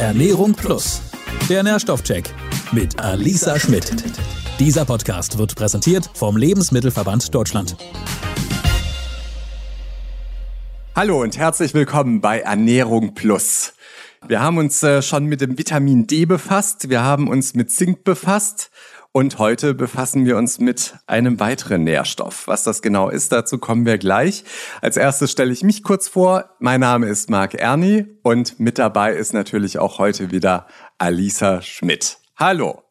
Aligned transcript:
Ernährung 0.00 0.54
Plus, 0.54 1.02
der 1.50 1.62
Nährstoffcheck 1.62 2.32
mit 2.72 2.98
Alisa 2.98 3.60
Schmidt. 3.60 4.02
Dieser 4.58 4.86
Podcast 4.86 5.36
wird 5.36 5.54
präsentiert 5.54 6.08
vom 6.14 6.38
Lebensmittelverband 6.38 7.34
Deutschland. 7.34 7.76
Hallo 10.96 11.20
und 11.20 11.36
herzlich 11.36 11.74
willkommen 11.74 12.22
bei 12.22 12.40
Ernährung 12.40 13.12
Plus. 13.12 13.74
Wir 14.26 14.40
haben 14.40 14.56
uns 14.56 14.82
äh, 14.82 15.02
schon 15.02 15.26
mit 15.26 15.42
dem 15.42 15.58
Vitamin 15.58 16.06
D 16.06 16.24
befasst, 16.24 16.88
wir 16.88 17.02
haben 17.02 17.28
uns 17.28 17.52
mit 17.54 17.70
Zink 17.70 18.02
befasst 18.02 18.70
und 19.12 19.38
heute 19.38 19.74
befassen 19.74 20.24
wir 20.24 20.36
uns 20.36 20.60
mit 20.60 20.94
einem 21.06 21.40
weiteren 21.40 21.82
Nährstoff. 21.84 22.46
Was 22.46 22.62
das 22.62 22.80
genau 22.80 23.08
ist, 23.08 23.32
dazu 23.32 23.58
kommen 23.58 23.84
wir 23.84 23.98
gleich. 23.98 24.44
Als 24.82 24.96
erstes 24.96 25.32
stelle 25.32 25.52
ich 25.52 25.62
mich 25.62 25.82
kurz 25.82 26.08
vor. 26.08 26.50
Mein 26.60 26.80
Name 26.80 27.06
ist 27.08 27.28
Marc 27.28 27.54
Erni 27.54 28.06
und 28.22 28.60
mit 28.60 28.78
dabei 28.78 29.14
ist 29.14 29.32
natürlich 29.32 29.78
auch 29.78 29.98
heute 29.98 30.30
wieder 30.30 30.66
Alisa 30.98 31.60
Schmidt. 31.62 32.18
Hallo. 32.36 32.82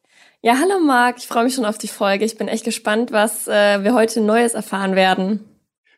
Ja, 0.42 0.54
hallo 0.58 0.80
Marc. 0.80 1.18
Ich 1.18 1.26
freue 1.26 1.44
mich 1.44 1.54
schon 1.54 1.66
auf 1.66 1.78
die 1.78 1.88
Folge. 1.88 2.24
Ich 2.24 2.38
bin 2.38 2.48
echt 2.48 2.64
gespannt, 2.64 3.12
was 3.12 3.46
äh, 3.46 3.82
wir 3.82 3.94
heute 3.94 4.20
Neues 4.20 4.54
erfahren 4.54 4.94
werden. 4.94 5.49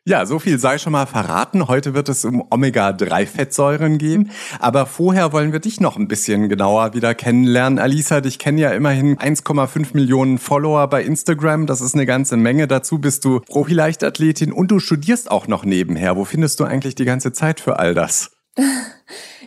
Ja, 0.05 0.25
so 0.25 0.37
viel 0.37 0.59
sei 0.59 0.79
schon 0.79 0.91
mal 0.91 1.05
verraten. 1.05 1.69
Heute 1.69 1.93
wird 1.93 2.09
es 2.09 2.25
um 2.25 2.43
Omega-3-Fettsäuren 2.49 3.97
gehen. 3.97 4.31
Aber 4.59 4.85
vorher 4.85 5.31
wollen 5.31 5.53
wir 5.53 5.61
dich 5.61 5.79
noch 5.79 5.95
ein 5.95 6.09
bisschen 6.09 6.49
genauer 6.49 6.93
wieder 6.93 7.15
kennenlernen. 7.15 7.79
Alisa, 7.79 8.19
dich 8.19 8.37
kennen 8.37 8.57
ja 8.57 8.71
immerhin 8.71 9.17
1,5 9.17 9.93
Millionen 9.93 10.39
Follower 10.39 10.89
bei 10.89 11.03
Instagram. 11.03 11.67
Das 11.67 11.79
ist 11.79 11.93
eine 11.95 12.05
ganze 12.05 12.35
Menge. 12.35 12.67
Dazu 12.67 12.99
bist 12.99 13.23
du 13.23 13.39
Profi-Leichtathletin 13.39 14.51
und 14.51 14.71
du 14.71 14.79
studierst 14.79 15.31
auch 15.31 15.47
noch 15.47 15.63
nebenher. 15.63 16.17
Wo 16.17 16.25
findest 16.25 16.59
du 16.59 16.65
eigentlich 16.65 16.95
die 16.95 17.05
ganze 17.05 17.31
Zeit 17.31 17.61
für 17.61 17.79
all 17.79 17.93
das? 17.93 18.31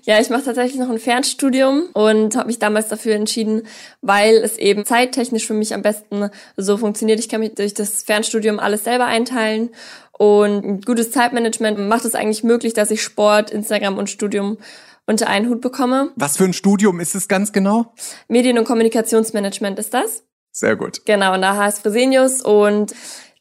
Ja, 0.07 0.21
ich 0.21 0.31
mache 0.31 0.45
tatsächlich 0.45 0.79
noch 0.79 0.89
ein 0.89 1.01
Fernstudium 1.01 1.89
und 1.93 2.37
habe 2.37 2.47
mich 2.47 2.61
damals 2.61 2.87
dafür 2.87 3.17
entschieden, 3.17 3.63
weil 4.03 4.37
es 4.37 4.57
eben 4.57 4.85
zeittechnisch 4.85 5.49
für 5.49 5.53
mich 5.53 5.75
am 5.75 5.83
besten 5.83 6.31
so 6.57 6.77
funktioniert. 6.77 7.19
Ich 7.19 7.29
kann 7.29 7.41
mich 7.41 7.57
durch 7.57 7.75
das 7.75 8.05
Fernstudium 8.05 8.61
alles 8.61 8.85
selber 8.85 9.07
einteilen 9.07 9.71
und 10.19 10.65
ein 10.65 10.81
gutes 10.81 11.11
Zeitmanagement 11.11 11.79
macht 11.79 12.05
es 12.05 12.15
eigentlich 12.15 12.43
möglich, 12.43 12.73
dass 12.73 12.91
ich 12.91 13.03
Sport, 13.03 13.51
Instagram 13.51 13.99
und 13.99 14.09
Studium 14.09 14.59
unter 15.07 15.29
einen 15.29 15.49
Hut 15.49 15.61
bekomme. 15.61 16.11
Was 16.17 16.37
für 16.37 16.45
ein 16.45 16.53
Studium 16.53 17.01
ist 17.01 17.15
es 17.15 17.29
ganz 17.29 17.53
genau? 17.53 17.93
Medien- 18.29 18.59
und 18.59 18.65
Kommunikationsmanagement 18.65 19.79
ist 19.79 19.95
das. 19.95 20.25
Sehr 20.53 20.75
gut. 20.77 21.05
Genau, 21.05 21.35
und 21.35 21.43
da 21.43 21.57
heißt 21.57 21.83
Fresenius 21.83 22.41
und 22.43 22.95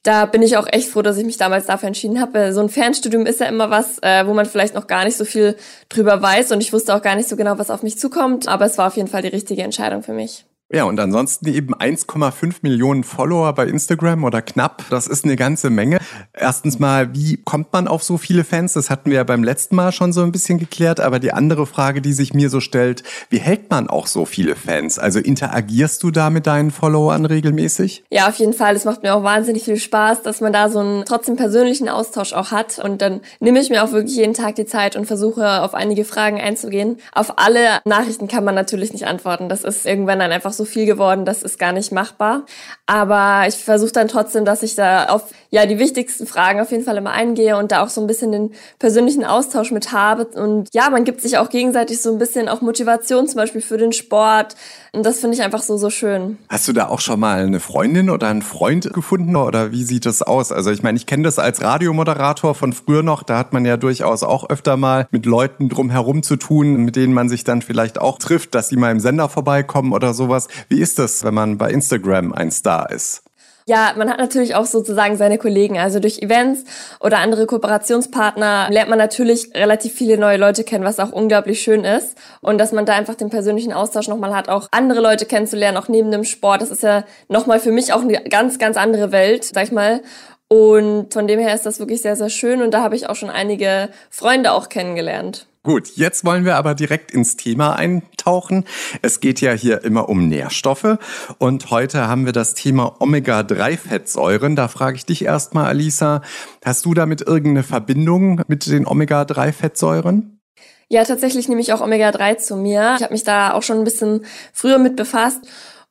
da 0.03 0.25
bin 0.25 0.43
ich 0.43 0.57
auch 0.57 0.67
echt 0.71 0.89
froh, 0.89 1.01
dass 1.01 1.17
ich 1.17 1.25
mich 1.25 1.37
damals 1.37 1.65
dafür 1.65 1.87
entschieden 1.87 2.21
habe. 2.21 2.53
So 2.53 2.61
ein 2.61 2.69
Fernstudium 2.69 3.25
ist 3.25 3.39
ja 3.39 3.47
immer 3.47 3.71
was, 3.71 3.97
äh, 4.03 4.27
wo 4.27 4.33
man 4.33 4.45
vielleicht 4.45 4.75
noch 4.75 4.85
gar 4.85 5.05
nicht 5.05 5.17
so 5.17 5.25
viel 5.25 5.55
drüber 5.89 6.21
weiß 6.21 6.51
und 6.51 6.61
ich 6.61 6.73
wusste 6.73 6.93
auch 6.93 7.01
gar 7.01 7.15
nicht 7.15 7.27
so 7.27 7.35
genau, 7.35 7.57
was 7.57 7.71
auf 7.71 7.81
mich 7.81 7.97
zukommt, 7.97 8.47
aber 8.47 8.65
es 8.65 8.77
war 8.77 8.87
auf 8.87 8.97
jeden 8.97 9.07
Fall 9.07 9.23
die 9.23 9.29
richtige 9.29 9.63
Entscheidung 9.63 10.03
für 10.03 10.13
mich. 10.13 10.45
Ja, 10.75 10.83
und 10.83 10.99
ansonsten 10.99 11.47
eben 11.47 11.73
1,5 11.73 12.55
Millionen 12.61 13.05
Follower 13.05 13.53
bei 13.53 13.65
Instagram 13.65 14.25
oder 14.25 14.41
knapp. 14.41 14.83
Das 14.89 15.07
ist 15.07 15.23
eine 15.23 15.37
ganze 15.37 15.69
Menge. 15.69 15.99
Erstens 16.33 16.79
mal, 16.79 17.15
wie 17.15 17.37
kommt 17.37 17.71
man 17.71 17.87
auf 17.87 18.03
so 18.03 18.17
viele 18.17 18.43
Fans? 18.43 18.73
Das 18.73 18.89
hatten 18.89 19.09
wir 19.09 19.15
ja 19.15 19.23
beim 19.23 19.41
letzten 19.41 19.77
Mal 19.77 19.93
schon 19.93 20.11
so 20.11 20.21
ein 20.21 20.33
bisschen 20.33 20.57
geklärt. 20.57 20.99
Aber 20.99 21.19
die 21.19 21.31
andere 21.31 21.65
Frage, 21.65 22.01
die 22.01 22.11
sich 22.11 22.33
mir 22.33 22.49
so 22.49 22.59
stellt, 22.59 23.03
wie 23.29 23.37
hält 23.37 23.69
man 23.69 23.87
auch 23.87 24.05
so 24.05 24.25
viele 24.25 24.57
Fans? 24.57 24.99
Also 24.99 25.19
interagierst 25.19 26.03
du 26.03 26.11
da 26.11 26.29
mit 26.29 26.45
deinen 26.45 26.71
Followern 26.71 27.25
regelmäßig? 27.25 28.03
Ja, 28.11 28.27
auf 28.27 28.35
jeden 28.35 28.51
Fall. 28.51 28.75
Es 28.75 28.83
macht 28.83 29.01
mir 29.01 29.15
auch 29.15 29.23
wahnsinnig 29.23 29.63
viel 29.63 29.77
Spaß, 29.77 30.23
dass 30.23 30.41
man 30.41 30.51
da 30.51 30.67
so 30.67 30.79
einen 30.79 31.05
trotzdem 31.05 31.37
persönlichen 31.37 31.87
Austausch 31.87 32.33
auch 32.33 32.51
hat. 32.51 32.79
Und 32.79 33.01
dann 33.01 33.21
nehme 33.39 33.61
ich 33.61 33.69
mir 33.69 33.81
auch 33.81 33.93
wirklich 33.93 34.17
jeden 34.17 34.33
Tag 34.33 34.55
die 34.55 34.65
Zeit 34.65 34.97
und 34.97 35.05
versuche 35.05 35.61
auf 35.61 35.73
einige 35.73 36.03
Fragen 36.03 36.41
einzugehen. 36.41 36.97
Auf 37.13 37.37
alle 37.37 37.79
Nachrichten 37.85 38.27
kann 38.27 38.43
man 38.43 38.55
natürlich 38.55 38.91
nicht 38.91 39.07
antworten. 39.07 39.47
Das 39.47 39.63
ist 39.63 39.85
irgendwann 39.85 40.19
dann 40.19 40.33
einfach 40.33 40.51
so 40.51 40.64
viel 40.65 40.85
geworden, 40.85 41.25
das 41.25 41.43
ist 41.43 41.59
gar 41.59 41.71
nicht 41.71 41.91
machbar. 41.91 42.45
Aber 42.85 43.47
ich 43.47 43.55
versuche 43.55 43.91
dann 43.91 44.07
trotzdem, 44.07 44.45
dass 44.45 44.63
ich 44.63 44.75
da 44.75 45.05
auf 45.05 45.31
ja 45.55 45.65
die 45.65 45.79
wichtigsten 45.79 46.27
Fragen 46.27 46.59
auf 46.59 46.71
jeden 46.71 46.83
Fall 46.83 46.97
immer 46.97 47.11
eingehe 47.11 47.55
und 47.55 47.71
da 47.71 47.81
auch 47.81 47.87
so 47.87 48.01
ein 48.01 48.07
bisschen 48.07 48.33
den 48.33 48.51
persönlichen 48.77 49.23
Austausch 49.23 49.71
mit 49.71 49.93
habe. 49.93 50.25
Und 50.25 50.67
ja, 50.73 50.89
man 50.89 51.05
gibt 51.05 51.21
sich 51.21 51.37
auch 51.37 51.49
gegenseitig 51.49 52.01
so 52.01 52.11
ein 52.11 52.17
bisschen 52.17 52.49
auch 52.49 52.59
Motivation 52.59 53.25
zum 53.25 53.37
Beispiel 53.37 53.61
für 53.61 53.77
den 53.77 53.93
Sport. 53.93 54.55
Und 54.91 55.05
das 55.05 55.21
finde 55.21 55.37
ich 55.37 55.43
einfach 55.43 55.63
so, 55.63 55.77
so 55.77 55.89
schön. 55.89 56.37
Hast 56.49 56.67
du 56.67 56.73
da 56.73 56.89
auch 56.89 56.99
schon 56.99 57.21
mal 57.21 57.39
eine 57.39 57.61
Freundin 57.61 58.09
oder 58.09 58.27
einen 58.27 58.41
Freund 58.41 58.93
gefunden 58.93 59.37
oder 59.37 59.71
wie 59.71 59.85
sieht 59.85 60.05
das 60.05 60.21
aus? 60.21 60.51
Also 60.51 60.71
ich 60.71 60.83
meine, 60.83 60.97
ich 60.97 61.05
kenne 61.05 61.23
das 61.23 61.39
als 61.39 61.61
Radiomoderator 61.61 62.53
von 62.53 62.73
früher 62.73 63.01
noch. 63.01 63.23
Da 63.23 63.37
hat 63.37 63.53
man 63.53 63.63
ja 63.63 63.77
durchaus 63.77 64.23
auch 64.23 64.49
öfter 64.49 64.75
mal 64.75 65.07
mit 65.11 65.25
Leuten 65.25 65.69
drumherum 65.69 66.21
zu 66.21 66.35
tun, 66.35 66.83
mit 66.83 66.97
denen 66.97 67.13
man 67.13 67.29
sich 67.29 67.45
dann 67.45 67.61
vielleicht 67.61 68.01
auch 68.01 68.19
trifft, 68.19 68.55
dass 68.55 68.67
sie 68.67 68.75
mal 68.75 68.91
im 68.91 68.99
Sender 68.99 69.29
vorbeikommen 69.29 69.93
oder 69.93 70.13
sowas. 70.13 70.49
Wie 70.67 70.81
ist 70.81 70.99
das, 70.99 71.23
wenn 71.23 71.33
man 71.33 71.57
bei 71.57 71.71
Instagram 71.71 72.33
ein 72.33 72.51
Star 72.51 72.91
ist? 72.91 73.24
Ja, 73.67 73.93
man 73.97 74.11
hat 74.11 74.19
natürlich 74.19 74.53
auch 74.53 74.67
sozusagen 74.67 75.17
seine 75.17 75.39
Kollegen. 75.39 75.79
Also 75.79 75.99
durch 75.99 76.19
Events 76.19 76.65
oder 76.99 77.17
andere 77.17 77.47
Kooperationspartner 77.47 78.67
lernt 78.69 78.91
man 78.91 78.99
natürlich 78.99 79.55
relativ 79.55 79.93
viele 79.93 80.19
neue 80.19 80.37
Leute 80.37 80.63
kennen, 80.63 80.83
was 80.83 80.99
auch 80.99 81.11
unglaublich 81.11 81.61
schön 81.61 81.83
ist. 81.83 82.15
Und 82.41 82.59
dass 82.59 82.71
man 82.73 82.85
da 82.85 82.93
einfach 82.93 83.15
den 83.15 83.31
persönlichen 83.31 83.73
Austausch 83.73 84.07
nochmal 84.07 84.35
hat, 84.35 84.49
auch 84.49 84.67
andere 84.69 85.01
Leute 85.01 85.25
kennenzulernen, 85.25 85.77
auch 85.77 85.87
neben 85.87 86.11
dem 86.11 86.25
Sport. 86.25 86.61
Das 86.61 86.69
ist 86.69 86.83
ja 86.83 87.05
nochmal 87.27 87.59
für 87.59 87.71
mich 87.71 87.91
auch 87.91 88.03
eine 88.03 88.21
ganz, 88.29 88.59
ganz 88.59 88.77
andere 88.77 89.11
Welt, 89.11 89.45
sag 89.45 89.63
ich 89.63 89.71
mal. 89.71 90.01
Und 90.47 91.11
von 91.11 91.25
dem 91.25 91.39
her 91.39 91.55
ist 91.55 91.65
das 91.65 91.79
wirklich 91.79 92.03
sehr, 92.03 92.15
sehr 92.15 92.29
schön. 92.29 92.61
Und 92.61 92.71
da 92.71 92.83
habe 92.83 92.95
ich 92.95 93.09
auch 93.09 93.15
schon 93.15 93.31
einige 93.31 93.89
Freunde 94.11 94.51
auch 94.51 94.69
kennengelernt. 94.69 95.47
Gut, 95.65 95.93
jetzt 95.95 96.23
wollen 96.23 96.45
wir 96.45 96.57
aber 96.57 96.75
direkt 96.75 97.09
ins 97.09 97.37
Thema 97.37 97.75
eintauchen. 97.75 98.65
Es 99.01 99.19
geht 99.19 99.41
ja 99.41 99.51
hier 99.51 99.83
immer 99.83 100.09
um 100.09 100.27
Nährstoffe 100.27 100.99
und 101.39 101.71
heute 101.71 102.07
haben 102.07 102.27
wir 102.27 102.33
das 102.33 102.53
Thema 102.53 103.01
Omega-3-Fettsäuren. 103.01 104.55
Da 104.55 104.67
frage 104.67 104.97
ich 104.97 105.07
dich 105.07 105.25
erstmal, 105.25 105.65
Alisa, 105.65 106.21
hast 106.63 106.85
du 106.85 106.93
damit 106.93 107.21
irgendeine 107.21 107.63
Verbindung 107.63 108.41
mit 108.47 108.67
den 108.67 108.85
Omega-3-Fettsäuren? 108.85 110.39
Ja, 110.87 111.03
tatsächlich 111.03 111.49
nehme 111.49 111.61
ich 111.61 111.73
auch 111.73 111.81
Omega-3 111.81 112.37
zu 112.37 112.57
mir. 112.57 112.93
Ich 112.97 113.01
habe 113.01 113.13
mich 113.13 113.23
da 113.23 113.53
auch 113.53 113.63
schon 113.63 113.79
ein 113.79 113.85
bisschen 113.85 114.23
früher 114.53 114.77
mit 114.77 114.95
befasst. 114.95 115.39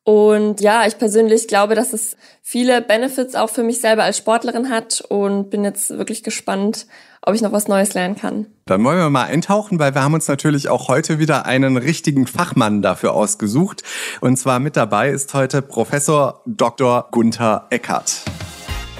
Und 0.04 0.60
ja, 0.60 0.86
ich 0.86 0.98
persönlich 0.98 1.48
glaube, 1.48 1.74
dass 1.74 1.94
es 1.94 2.16
viele 2.42 2.82
Benefits 2.82 3.34
auch 3.34 3.48
für 3.48 3.62
mich 3.62 3.80
selber 3.80 4.04
als 4.04 4.18
Sportlerin 4.18 4.68
hat 4.68 5.02
und 5.08 5.48
bin 5.48 5.64
jetzt 5.64 5.90
wirklich 5.90 6.22
gespannt, 6.22 6.86
ob 7.22 7.34
ich 7.34 7.40
noch 7.40 7.52
was 7.52 7.68
Neues 7.68 7.94
lernen 7.94 8.14
kann. 8.14 8.46
Dann 8.66 8.84
wollen 8.84 8.98
wir 8.98 9.08
mal 9.08 9.24
eintauchen, 9.24 9.78
weil 9.78 9.94
wir 9.94 10.02
haben 10.02 10.12
uns 10.12 10.28
natürlich 10.28 10.68
auch 10.68 10.88
heute 10.88 11.18
wieder 11.18 11.46
einen 11.46 11.78
richtigen 11.78 12.26
Fachmann 12.26 12.82
dafür 12.82 13.14
ausgesucht. 13.14 13.82
Und 14.20 14.36
zwar 14.36 14.58
mit 14.58 14.76
dabei 14.76 15.08
ist 15.08 15.32
heute 15.32 15.62
Professor 15.62 16.42
Dr. 16.44 17.08
Gunther 17.10 17.66
Eckert. 17.70 18.24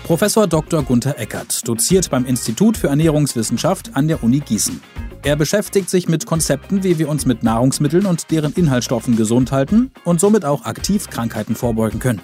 Professor 0.04 0.46
Dr. 0.46 0.82
Gunther 0.82 1.18
Eckert 1.18 1.66
doziert 1.66 2.10
beim 2.10 2.26
Institut 2.26 2.76
für 2.76 2.88
Ernährungswissenschaft 2.88 3.96
an 3.96 4.06
der 4.06 4.22
Uni 4.22 4.40
Gießen. 4.40 4.82
Er 5.22 5.34
beschäftigt 5.34 5.88
sich 5.88 6.08
mit 6.08 6.26
Konzepten, 6.26 6.84
wie 6.84 6.98
wir 6.98 7.08
uns 7.08 7.24
mit 7.24 7.42
Nahrungsmitteln 7.42 8.04
und 8.04 8.30
deren 8.30 8.52
Inhaltsstoffen 8.52 9.16
gesund 9.16 9.50
halten 9.50 9.92
und 10.04 10.20
somit 10.20 10.44
auch 10.44 10.66
aktiv 10.66 11.08
Krankheiten 11.08 11.54
vorbeugen 11.54 12.00
können. 12.00 12.20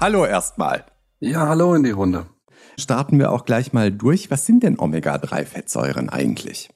Hallo 0.00 0.26
erstmal. 0.26 0.84
Ja, 1.20 1.46
hallo 1.46 1.74
in 1.74 1.84
die 1.84 1.92
Runde 1.92 2.26
starten 2.78 3.18
wir 3.18 3.32
auch 3.32 3.44
gleich 3.44 3.72
mal 3.72 3.90
durch. 3.90 4.30
Was 4.30 4.46
sind 4.46 4.62
denn 4.62 4.78
Omega-3-Fettsäuren 4.78 6.08
eigentlich? 6.08 6.68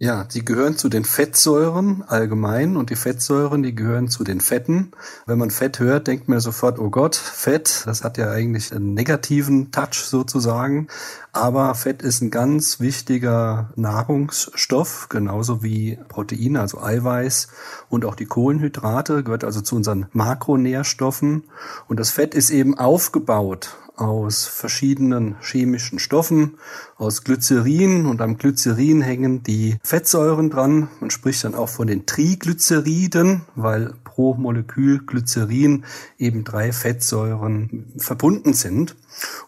Ja, 0.00 0.26
sie 0.28 0.44
gehören 0.44 0.76
zu 0.76 0.88
den 0.88 1.02
Fettsäuren 1.02 2.04
allgemein 2.06 2.76
und 2.76 2.90
die 2.90 2.94
Fettsäuren, 2.94 3.64
die 3.64 3.74
gehören 3.74 4.06
zu 4.06 4.22
den 4.22 4.40
Fetten. 4.40 4.92
Wenn 5.26 5.38
man 5.38 5.50
Fett 5.50 5.80
hört, 5.80 6.06
denkt 6.06 6.28
man 6.28 6.38
sofort, 6.38 6.78
oh 6.78 6.88
Gott, 6.88 7.16
Fett, 7.16 7.82
das 7.84 8.04
hat 8.04 8.16
ja 8.16 8.30
eigentlich 8.30 8.72
einen 8.72 8.94
negativen 8.94 9.72
Touch 9.72 9.94
sozusagen. 9.94 10.86
Aber 11.32 11.74
Fett 11.74 12.02
ist 12.02 12.20
ein 12.20 12.30
ganz 12.30 12.78
wichtiger 12.78 13.72
Nahrungsstoff, 13.74 15.08
genauso 15.08 15.64
wie 15.64 15.98
Proteine, 16.08 16.60
also 16.60 16.80
Eiweiß 16.80 17.48
und 17.88 18.04
auch 18.04 18.14
die 18.14 18.26
Kohlenhydrate, 18.26 19.24
gehört 19.24 19.42
also 19.42 19.62
zu 19.62 19.74
unseren 19.74 20.06
Makronährstoffen. 20.12 21.42
Und 21.88 21.98
das 21.98 22.12
Fett 22.12 22.36
ist 22.36 22.50
eben 22.50 22.78
aufgebaut 22.78 23.76
aus 23.98 24.46
verschiedenen 24.46 25.36
chemischen 25.40 25.98
Stoffen, 25.98 26.58
aus 26.96 27.24
Glycerin 27.24 28.06
und 28.06 28.20
am 28.20 28.38
Glycerin 28.38 29.02
hängen 29.02 29.42
die 29.42 29.76
Fettsäuren 29.82 30.50
dran. 30.50 30.88
Man 31.00 31.10
spricht 31.10 31.44
dann 31.44 31.54
auch 31.54 31.68
von 31.68 31.88
den 31.88 32.06
Triglyceriden, 32.06 33.42
weil 33.56 33.94
pro 34.04 34.34
Molekül 34.34 35.04
Glycerin 35.04 35.84
eben 36.18 36.44
drei 36.44 36.72
Fettsäuren 36.72 37.92
verbunden 37.98 38.54
sind. 38.54 38.96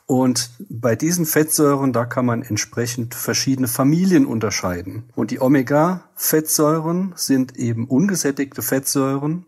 Und 0.06 0.50
bei 0.68 0.96
diesen 0.96 1.26
Fettsäuren, 1.26 1.92
da 1.92 2.04
kann 2.04 2.26
man 2.26 2.42
entsprechend 2.42 3.14
verschiedene 3.14 3.68
Familien 3.68 4.26
unterscheiden. 4.26 5.04
Und 5.14 5.30
die 5.30 5.40
Omega-Fettsäuren 5.40 7.12
sind 7.14 7.56
eben 7.56 7.86
ungesättigte 7.86 8.62
Fettsäuren, 8.62 9.44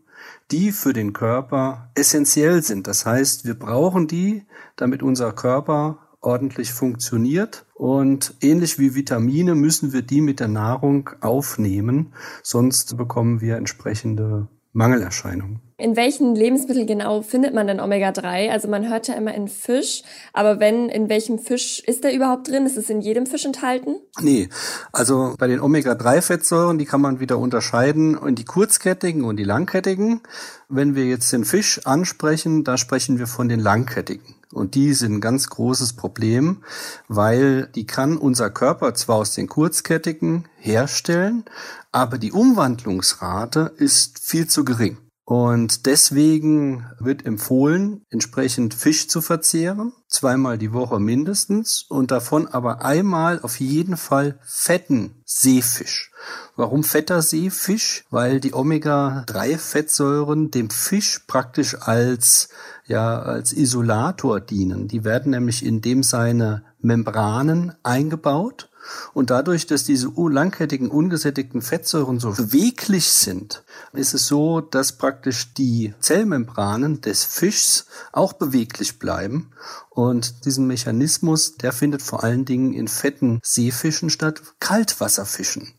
die 0.52 0.70
für 0.70 0.92
den 0.92 1.12
Körper 1.12 1.90
essentiell 1.94 2.62
sind. 2.62 2.86
Das 2.86 3.06
heißt, 3.06 3.46
wir 3.46 3.54
brauchen 3.54 4.06
die, 4.06 4.44
damit 4.76 5.02
unser 5.02 5.32
Körper 5.32 5.98
ordentlich 6.20 6.72
funktioniert. 6.72 7.66
Und 7.74 8.34
ähnlich 8.40 8.78
wie 8.78 8.94
Vitamine 8.94 9.54
müssen 9.54 9.92
wir 9.92 10.02
die 10.02 10.20
mit 10.20 10.40
der 10.40 10.48
Nahrung 10.48 11.10
aufnehmen, 11.20 12.12
sonst 12.42 12.96
bekommen 12.96 13.40
wir 13.40 13.56
entsprechende 13.56 14.46
Mangelerscheinungen. 14.72 15.60
In 15.76 15.96
welchen 15.96 16.34
Lebensmitteln 16.34 16.86
genau 16.86 17.22
findet 17.22 17.54
man 17.54 17.66
denn 17.66 17.80
Omega-3? 17.80 18.50
Also 18.50 18.68
man 18.68 18.88
hört 18.88 19.08
ja 19.08 19.14
immer 19.14 19.34
in 19.34 19.48
Fisch, 19.48 20.02
aber 20.32 20.60
wenn, 20.60 20.88
in 20.88 21.08
welchem 21.08 21.38
Fisch 21.38 21.80
ist 21.80 22.04
der 22.04 22.14
überhaupt 22.14 22.48
drin? 22.48 22.66
Ist 22.66 22.76
es 22.76 22.88
in 22.88 23.00
jedem 23.00 23.26
Fisch 23.26 23.44
enthalten? 23.44 23.96
Nee, 24.20 24.48
also 24.92 25.34
bei 25.38 25.48
den 25.48 25.60
Omega-3-Fettsäuren, 25.60 26.78
die 26.78 26.84
kann 26.84 27.00
man 27.00 27.20
wieder 27.20 27.38
unterscheiden 27.38 28.16
in 28.16 28.34
die 28.34 28.44
kurzkettigen 28.44 29.24
und 29.24 29.36
die 29.36 29.44
langkettigen. 29.44 30.20
Wenn 30.68 30.94
wir 30.94 31.04
jetzt 31.04 31.32
den 31.32 31.44
Fisch 31.44 31.84
ansprechen, 31.84 32.64
da 32.64 32.78
sprechen 32.78 33.18
wir 33.18 33.26
von 33.26 33.48
den 33.48 33.60
langkettigen. 33.60 34.36
Und 34.52 34.74
die 34.74 34.92
sind 34.92 35.14
ein 35.14 35.20
ganz 35.20 35.48
großes 35.48 35.94
Problem, 35.94 36.62
weil 37.08 37.68
die 37.74 37.86
kann 37.86 38.16
unser 38.18 38.50
Körper 38.50 38.94
zwar 38.94 39.16
aus 39.16 39.34
den 39.34 39.48
kurzkettigen 39.48 40.46
herstellen, 40.58 41.44
aber 41.90 42.18
die 42.18 42.32
Umwandlungsrate 42.32 43.72
ist 43.76 44.18
viel 44.18 44.46
zu 44.46 44.64
gering. 44.64 44.98
Und 45.32 45.86
deswegen 45.86 46.84
wird 46.98 47.24
empfohlen, 47.24 48.04
entsprechend 48.10 48.74
Fisch 48.74 49.08
zu 49.08 49.22
verzehren, 49.22 49.94
zweimal 50.06 50.58
die 50.58 50.74
Woche 50.74 51.00
mindestens 51.00 51.86
und 51.88 52.10
davon 52.10 52.46
aber 52.48 52.84
einmal 52.84 53.40
auf 53.40 53.58
jeden 53.58 53.96
Fall 53.96 54.38
fetten 54.42 55.22
Seefisch. 55.24 56.10
Warum 56.54 56.84
fetter 56.84 57.22
Seefisch? 57.22 58.04
Weil 58.10 58.40
die 58.40 58.52
Omega-3-Fettsäuren 58.52 60.50
dem 60.50 60.68
Fisch 60.68 61.20
praktisch 61.26 61.80
als, 61.80 62.50
ja, 62.86 63.22
als 63.22 63.54
Isolator 63.54 64.38
dienen. 64.38 64.86
Die 64.86 65.02
werden 65.02 65.30
nämlich 65.30 65.64
in 65.64 65.80
dem 65.80 66.02
seine 66.02 66.62
Membranen 66.78 67.72
eingebaut 67.82 68.68
und 69.14 69.30
dadurch, 69.30 69.66
dass 69.66 69.84
diese 69.84 70.12
langkettigen, 70.14 70.90
ungesättigten 70.90 71.62
Fettsäuren 71.62 72.20
so 72.20 72.32
beweglich 72.32 73.10
sind, 73.12 73.62
ist 73.92 74.14
es 74.14 74.26
so, 74.26 74.60
dass 74.60 74.92
praktisch 74.92 75.54
die 75.54 75.94
Zellmembranen 76.00 77.00
des 77.00 77.24
Fischs 77.24 77.86
auch 78.12 78.32
beweglich 78.32 78.98
bleiben. 78.98 79.52
Und 79.90 80.46
diesen 80.46 80.66
Mechanismus, 80.66 81.58
der 81.58 81.72
findet 81.72 82.00
vor 82.00 82.24
allen 82.24 82.46
Dingen 82.46 82.72
in 82.72 82.88
fetten 82.88 83.40
Seefischen 83.42 84.08
statt, 84.08 84.40
Kaltwasserfischen. 84.58 85.74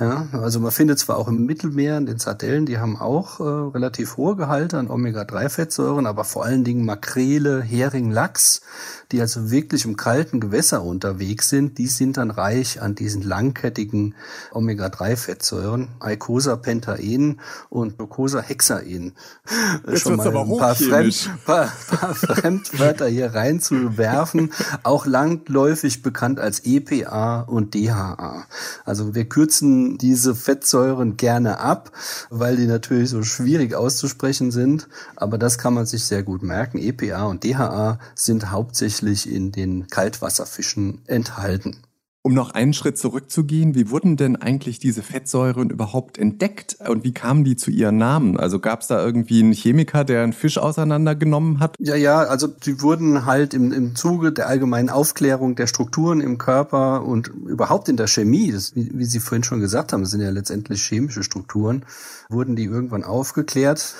Ja, 0.00 0.26
also 0.32 0.58
man 0.58 0.72
findet 0.72 0.98
zwar 0.98 1.16
auch 1.16 1.28
im 1.28 1.46
Mittelmeer, 1.46 1.96
in 1.96 2.06
den 2.06 2.18
Sardellen, 2.18 2.66
die 2.66 2.78
haben 2.78 2.96
auch 2.96 3.38
äh, 3.38 3.44
relativ 3.44 4.16
hohe 4.16 4.34
Gehalte 4.34 4.78
an 4.78 4.90
Omega-3-Fettsäuren, 4.90 6.06
aber 6.06 6.24
vor 6.24 6.44
allen 6.44 6.64
Dingen 6.64 6.84
Makrele, 6.84 7.62
Hering, 7.62 8.10
Lachs, 8.10 8.62
die 9.12 9.20
also 9.20 9.52
wirklich 9.52 9.84
im 9.84 9.96
kalten 9.96 10.40
Gewässer 10.40 10.82
unterwegs 10.82 11.48
sind, 11.48 11.78
die 11.78 11.86
sind 11.86 12.16
dann 12.16 12.32
reich 12.32 12.82
an 12.82 12.96
diesen 12.96 13.22
langkettigen 13.22 14.16
Omega-3-Fettsäuren, 14.52 15.88
Eicosapentaen 16.00 17.31
und 17.68 17.98
Glucosahexaen. 17.98 19.14
Schon 19.94 20.16
mal 20.16 20.36
ein 20.36 20.56
paar, 20.58 20.74
Fremd, 20.74 21.30
paar, 21.46 21.72
paar 21.88 22.14
Fremdwörter 22.14 23.06
hier 23.06 23.34
reinzuwerfen, 23.34 24.52
auch 24.82 25.06
langläufig 25.06 26.02
bekannt 26.02 26.40
als 26.40 26.60
EPA 26.64 27.42
und 27.42 27.74
DHA. 27.74 28.46
Also 28.84 29.14
wir 29.14 29.28
kürzen 29.28 29.52
kürzen 29.52 29.98
diese 29.98 30.34
Fettsäuren 30.34 31.16
gerne 31.16 31.58
ab, 31.58 31.92
weil 32.30 32.56
die 32.56 32.66
natürlich 32.66 33.10
so 33.10 33.22
schwierig 33.22 33.74
auszusprechen 33.74 34.50
sind. 34.50 34.88
Aber 35.16 35.36
das 35.36 35.58
kann 35.58 35.74
man 35.74 35.84
sich 35.84 36.04
sehr 36.04 36.22
gut 36.22 36.42
merken. 36.42 36.78
EPA 36.78 37.24
und 37.24 37.44
DHA 37.44 37.98
sind 38.14 38.50
hauptsächlich 38.50 39.30
in 39.30 39.52
den 39.52 39.88
Kaltwasserfischen 39.88 41.02
enthalten. 41.06 41.82
Um 42.24 42.34
noch 42.34 42.50
einen 42.50 42.72
Schritt 42.72 42.98
zurückzugehen, 42.98 43.74
wie 43.74 43.90
wurden 43.90 44.16
denn 44.16 44.36
eigentlich 44.36 44.78
diese 44.78 45.02
Fettsäuren 45.02 45.70
überhaupt 45.70 46.18
entdeckt 46.18 46.76
und 46.88 47.02
wie 47.02 47.12
kamen 47.12 47.42
die 47.42 47.56
zu 47.56 47.72
ihren 47.72 47.98
Namen? 47.98 48.38
Also 48.38 48.60
gab 48.60 48.82
es 48.82 48.86
da 48.86 49.04
irgendwie 49.04 49.40
einen 49.40 49.52
Chemiker, 49.52 50.04
der 50.04 50.22
einen 50.22 50.32
Fisch 50.32 50.56
auseinandergenommen 50.56 51.58
hat? 51.58 51.74
Ja, 51.80 51.96
ja, 51.96 52.20
also 52.20 52.46
die 52.46 52.80
wurden 52.80 53.26
halt 53.26 53.54
im, 53.54 53.72
im 53.72 53.96
Zuge 53.96 54.30
der 54.30 54.46
allgemeinen 54.46 54.88
Aufklärung 54.88 55.56
der 55.56 55.66
Strukturen 55.66 56.20
im 56.20 56.38
Körper 56.38 57.02
und 57.02 57.26
überhaupt 57.26 57.88
in 57.88 57.96
der 57.96 58.06
Chemie, 58.06 58.52
das, 58.52 58.76
wie, 58.76 58.92
wie 58.94 59.04
Sie 59.04 59.18
vorhin 59.18 59.42
schon 59.42 59.58
gesagt 59.58 59.92
haben, 59.92 60.06
sind 60.06 60.20
ja 60.20 60.30
letztendlich 60.30 60.80
chemische 60.84 61.24
Strukturen, 61.24 61.84
wurden 62.28 62.54
die 62.54 62.64
irgendwann 62.64 63.02
aufgeklärt. 63.02 63.94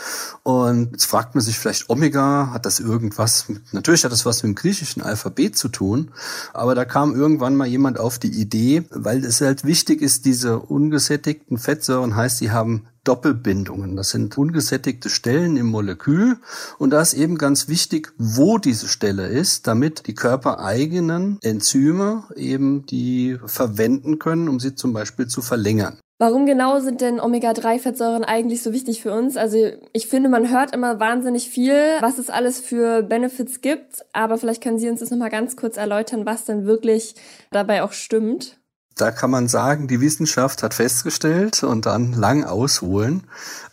Und 0.44 0.92
jetzt 0.92 1.06
fragt 1.06 1.34
man 1.34 1.42
sich 1.42 1.58
vielleicht, 1.58 1.90
Omega, 1.90 2.50
hat 2.52 2.66
das 2.66 2.78
irgendwas, 2.78 3.48
mit, 3.48 3.72
natürlich 3.72 4.04
hat 4.04 4.12
das 4.12 4.24
was 4.24 4.44
mit 4.44 4.50
dem 4.50 4.54
griechischen 4.54 5.02
Alphabet 5.02 5.56
zu 5.56 5.68
tun, 5.68 6.12
aber 6.54 6.76
da 6.76 6.84
kam 6.84 7.16
irgendwann 7.16 7.56
mal 7.56 7.66
jemand 7.66 7.98
auf 7.98 8.11
die 8.18 8.40
Idee, 8.40 8.84
weil 8.90 9.24
es 9.24 9.40
halt 9.40 9.64
wichtig 9.64 10.02
ist, 10.02 10.24
diese 10.24 10.58
ungesättigten 10.58 11.58
Fettsäuren 11.58 12.16
heißt, 12.16 12.40
die 12.40 12.50
haben 12.50 12.86
Doppelbindungen. 13.04 13.96
Das 13.96 14.10
sind 14.10 14.38
ungesättigte 14.38 15.10
Stellen 15.10 15.56
im 15.56 15.66
Molekül. 15.66 16.38
Und 16.78 16.90
da 16.90 17.00
ist 17.00 17.14
eben 17.14 17.36
ganz 17.36 17.68
wichtig, 17.68 18.12
wo 18.16 18.58
diese 18.58 18.86
Stelle 18.86 19.26
ist, 19.26 19.66
damit 19.66 20.06
die 20.06 20.14
körpereigenen 20.14 21.38
Enzyme 21.42 22.24
eben 22.36 22.86
die 22.86 23.38
verwenden 23.44 24.18
können, 24.18 24.48
um 24.48 24.60
sie 24.60 24.74
zum 24.74 24.92
Beispiel 24.92 25.26
zu 25.26 25.42
verlängern. 25.42 25.98
Warum 26.22 26.46
genau 26.46 26.78
sind 26.78 27.00
denn 27.00 27.18
Omega-3-Fettsäuren 27.18 28.22
eigentlich 28.22 28.62
so 28.62 28.72
wichtig 28.72 29.02
für 29.02 29.12
uns? 29.12 29.36
Also 29.36 29.72
ich 29.92 30.06
finde, 30.06 30.28
man 30.28 30.50
hört 30.50 30.72
immer 30.72 31.00
wahnsinnig 31.00 31.48
viel, 31.48 31.74
was 31.98 32.18
es 32.18 32.30
alles 32.30 32.60
für 32.60 33.02
Benefits 33.02 33.60
gibt, 33.60 34.04
aber 34.12 34.38
vielleicht 34.38 34.62
können 34.62 34.78
Sie 34.78 34.88
uns 34.88 35.00
das 35.00 35.10
nochmal 35.10 35.30
ganz 35.30 35.56
kurz 35.56 35.76
erläutern, 35.76 36.24
was 36.24 36.44
denn 36.44 36.64
wirklich 36.64 37.16
dabei 37.50 37.82
auch 37.82 37.90
stimmt. 37.90 38.61
Da 38.96 39.10
kann 39.10 39.30
man 39.30 39.48
sagen, 39.48 39.88
die 39.88 40.00
Wissenschaft 40.00 40.62
hat 40.62 40.74
festgestellt 40.74 41.64
und 41.64 41.86
dann 41.86 42.12
lang 42.12 42.44
ausholen. 42.44 43.24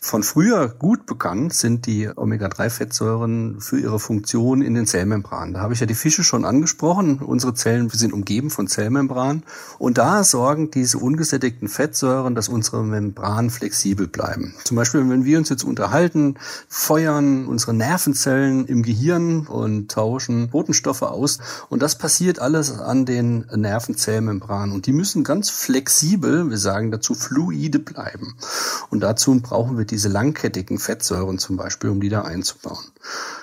Von 0.02 0.22
früher 0.22 0.66
gut 0.68 1.04
bekannt 1.04 1.52
sind 1.52 1.84
die 1.84 2.08
Omega-3-Fettsäuren 2.08 3.60
für 3.60 3.78
ihre 3.78 4.00
Funktion 4.00 4.62
in 4.62 4.72
den 4.72 4.86
Zellmembranen. 4.86 5.52
Da 5.52 5.60
habe 5.60 5.74
ich 5.74 5.80
ja 5.80 5.86
die 5.86 5.94
Fische 5.94 6.24
schon 6.24 6.46
angesprochen. 6.46 7.18
Unsere 7.18 7.52
Zellen 7.52 7.90
sind 7.90 8.14
umgeben 8.14 8.48
von 8.48 8.66
Zellmembranen. 8.66 9.42
Und 9.78 9.98
da 9.98 10.24
sorgen 10.24 10.70
diese 10.70 10.96
ungesättigten 10.96 11.68
Fettsäuren, 11.68 12.34
dass 12.34 12.48
unsere 12.48 12.82
Membranen 12.82 13.50
flexibel 13.50 14.08
bleiben. 14.08 14.54
Zum 14.64 14.78
Beispiel, 14.78 15.06
wenn 15.10 15.26
wir 15.26 15.36
uns 15.36 15.50
jetzt 15.50 15.64
unterhalten, 15.64 16.36
feuern 16.68 17.46
unsere 17.46 17.74
Nervenzellen 17.74 18.64
im 18.66 18.82
Gehirn 18.82 19.46
und 19.46 19.90
tauschen 19.90 20.48
Botenstoffe 20.48 21.02
aus. 21.02 21.40
Und 21.68 21.82
das 21.82 21.98
passiert 21.98 22.38
alles 22.38 22.72
an 22.72 23.04
den 23.04 23.44
Nervenzellmembranen. 23.54 24.74
Und 24.74 24.86
die 24.86 24.92
müssen 24.92 25.09
müssen 25.10 25.24
ganz 25.24 25.50
flexibel, 25.50 26.48
wir 26.50 26.58
sagen 26.58 26.92
dazu 26.92 27.14
fluide 27.14 27.80
bleiben. 27.80 28.36
Und 28.90 29.00
dazu 29.00 29.40
brauchen 29.40 29.76
wir 29.76 29.84
diese 29.84 30.08
langkettigen 30.08 30.78
Fettsäuren 30.78 31.38
zum 31.38 31.56
Beispiel, 31.56 31.90
um 31.90 32.00
die 32.00 32.08
da 32.08 32.22
einzubauen. 32.22 32.84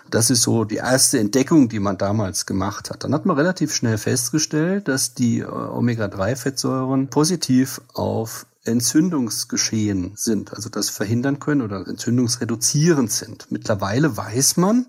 Das 0.10 0.30
ist 0.30 0.44
so 0.44 0.64
die 0.64 0.78
erste 0.78 1.20
Entdeckung, 1.20 1.68
die 1.68 1.80
man 1.80 1.98
damals 1.98 2.46
gemacht 2.46 2.90
hat. 2.90 3.04
Dann 3.04 3.14
hat 3.14 3.26
man 3.26 3.36
relativ 3.36 3.74
schnell 3.74 3.98
festgestellt, 3.98 4.88
dass 4.88 5.14
die 5.14 5.40
äh, 5.40 5.46
Omega-3-Fettsäuren 5.46 7.10
positiv 7.10 7.82
auf 7.94 8.46
Entzündungsgeschehen 8.68 10.14
sind, 10.16 10.54
also 10.54 10.70
das 10.70 10.90
verhindern 10.90 11.40
können 11.40 11.62
oder 11.62 11.88
entzündungsreduzierend 11.88 13.12
sind. 13.12 13.52
Mittlerweile 13.52 14.18
weiß 14.18 14.58
man, 14.58 14.88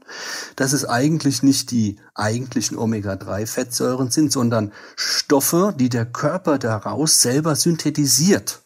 dass 0.57 0.73
es 0.73 0.85
eigentlich 0.85 1.43
nicht 1.43 1.71
die 1.71 1.99
eigentlichen 2.15 2.77
Omega-3-Fettsäuren 2.77 4.11
sind, 4.11 4.33
sondern 4.33 4.73
Stoffe, 4.97 5.75
die 5.79 5.89
der 5.89 6.07
Körper 6.07 6.59
daraus 6.59 7.21
selber 7.21 7.55
synthetisiert. 7.55 8.63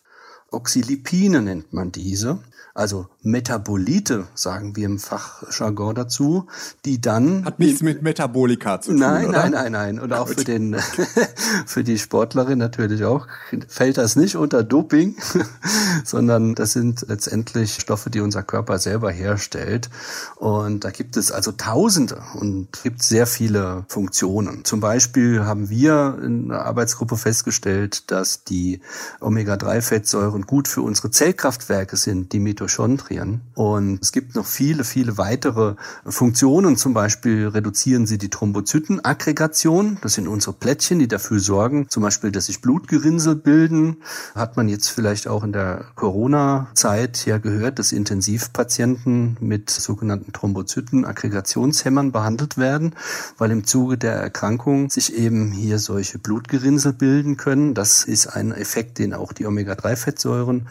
Oxylipine 0.50 1.42
nennt 1.42 1.72
man 1.72 1.92
diese 1.92 2.40
also 2.74 3.08
Metabolite, 3.24 4.26
sagen 4.34 4.74
wir 4.74 4.86
im 4.86 4.98
Fachjargon 4.98 5.94
dazu, 5.94 6.48
die 6.84 7.00
dann... 7.00 7.44
Hat 7.44 7.60
nichts 7.60 7.80
mit 7.80 8.02
Metabolika 8.02 8.80
zu 8.80 8.90
tun, 8.90 8.98
Nein, 8.98 9.28
oder? 9.28 9.42
nein, 9.42 9.52
nein, 9.52 9.72
nein. 9.72 9.98
Und 10.00 10.12
auch 10.12 10.26
für 10.26 10.42
den, 10.42 10.74
für 11.66 11.84
die 11.84 11.98
Sportlerin 11.98 12.58
natürlich 12.58 13.04
auch, 13.04 13.28
fällt 13.68 13.98
das 13.98 14.16
nicht 14.16 14.34
unter 14.34 14.64
Doping, 14.64 15.14
sondern 16.04 16.56
das 16.56 16.72
sind 16.72 17.04
letztendlich 17.08 17.74
Stoffe, 17.74 18.10
die 18.10 18.20
unser 18.20 18.42
Körper 18.42 18.80
selber 18.80 19.12
herstellt. 19.12 19.88
Und 20.36 20.84
da 20.84 20.90
gibt 20.90 21.16
es 21.16 21.30
also 21.30 21.52
Tausende 21.52 22.20
und 22.34 22.82
gibt 22.82 23.04
sehr 23.04 23.28
viele 23.28 23.84
Funktionen. 23.86 24.64
Zum 24.64 24.80
Beispiel 24.80 25.44
haben 25.44 25.70
wir 25.70 26.18
in 26.24 26.48
der 26.48 26.64
Arbeitsgruppe 26.64 27.16
festgestellt, 27.16 28.10
dass 28.10 28.42
die 28.42 28.80
Omega-3-Fettsäuren 29.20 30.42
gut 30.42 30.66
für 30.66 30.82
unsere 30.82 31.12
Zellkraftwerke 31.12 31.96
sind, 31.96 32.32
die 32.32 32.40
Mitochondrien 32.40 33.11
Bakterien. 33.12 33.40
Und 33.54 34.00
es 34.02 34.12
gibt 34.12 34.34
noch 34.34 34.46
viele, 34.46 34.84
viele 34.84 35.18
weitere 35.18 35.74
Funktionen. 36.06 36.76
Zum 36.76 36.94
Beispiel 36.94 37.48
reduzieren 37.48 38.06
sie 38.06 38.18
die 38.18 38.30
Thrombozytenaggregation. 38.30 39.98
Das 40.02 40.14
sind 40.14 40.26
unsere 40.26 40.54
Plättchen, 40.54 40.98
die 40.98 41.08
dafür 41.08 41.38
sorgen, 41.38 41.88
zum 41.88 42.02
Beispiel, 42.02 42.32
dass 42.32 42.46
sich 42.46 42.60
Blutgerinnsel 42.60 43.36
bilden. 43.36 43.98
Hat 44.34 44.56
man 44.56 44.68
jetzt 44.68 44.88
vielleicht 44.88 45.28
auch 45.28 45.44
in 45.44 45.52
der 45.52 45.84
Corona-Zeit 45.94 47.26
ja 47.26 47.38
gehört, 47.38 47.78
dass 47.78 47.92
Intensivpatienten 47.92 49.36
mit 49.40 49.70
sogenannten 49.70 50.32
Thrombozytenaggregationshemmern 50.32 52.12
behandelt 52.12 52.56
werden, 52.56 52.94
weil 53.38 53.50
im 53.50 53.64
Zuge 53.64 53.98
der 53.98 54.14
Erkrankung 54.14 54.88
sich 54.90 55.14
eben 55.14 55.52
hier 55.52 55.78
solche 55.78 56.18
Blutgerinnsel 56.18 56.92
bilden 56.92 57.36
können. 57.36 57.74
Das 57.74 58.04
ist 58.04 58.28
ein 58.28 58.52
Effekt, 58.52 58.98
den 58.98 59.14
auch 59.14 59.32
die 59.32 59.46
Omega-3-Fettsäuren 59.46 60.68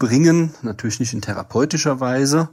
mitbringen, 0.00 0.54
natürlich 0.62 1.00
nicht 1.00 1.12
in 1.12 1.20
therapeutischer 1.20 2.00
Weise. 2.00 2.48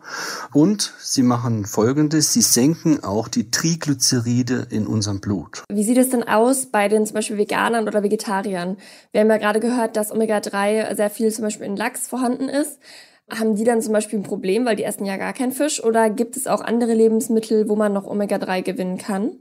Und 0.54 0.94
sie 1.00 1.24
machen 1.24 1.66
Folgendes, 1.66 2.34
sie 2.34 2.42
senken 2.42 3.04
auch 3.04 3.28
die 3.28 3.52
Triglyceride 3.52 4.68
in 4.70 4.86
unserem 4.86 5.20
Blut. 5.20 5.64
Wie 5.72 5.84
sieht 5.84 5.98
es 5.98 6.10
denn 6.10 6.24
aus 6.24 6.68
bei 6.68 6.88
den 6.88 7.06
zum 7.06 7.16
Beispiel 7.16 7.38
Veganern 7.38 7.88
oder 7.88 8.04
Vegetariern? 8.04 8.78
Wir 9.12 9.22
haben 9.22 9.30
ja 9.30 9.38
gerade 9.38 9.60
gehört, 9.60 9.96
dass 9.96 10.12
Omega-3 10.12 10.96
sehr 10.96 11.10
viel 11.10 11.32
zum 11.32 11.46
Beispiel 11.46 11.68
in 11.68 11.78
Lachs 11.78 12.08
vorhanden 12.08 12.50
ist. 12.50 12.80
Haben 13.30 13.56
die 13.56 13.66
dann 13.66 13.82
zum 13.82 13.92
Beispiel 13.92 14.20
ein 14.20 14.24
Problem, 14.24 14.66
weil 14.66 14.78
die 14.78 14.84
essen 14.84 15.06
ja 15.06 15.18
gar 15.18 15.34
keinen 15.34 15.52
Fisch? 15.52 15.84
Oder 15.84 16.10
gibt 16.10 16.38
es 16.38 16.48
auch 16.48 16.62
andere 16.62 16.94
Lebensmittel, 16.94 17.68
wo 17.68 17.76
man 17.76 17.92
noch 17.92 18.08
Omega-3 18.08 18.62
gewinnen 18.62 18.98
kann? 18.98 19.32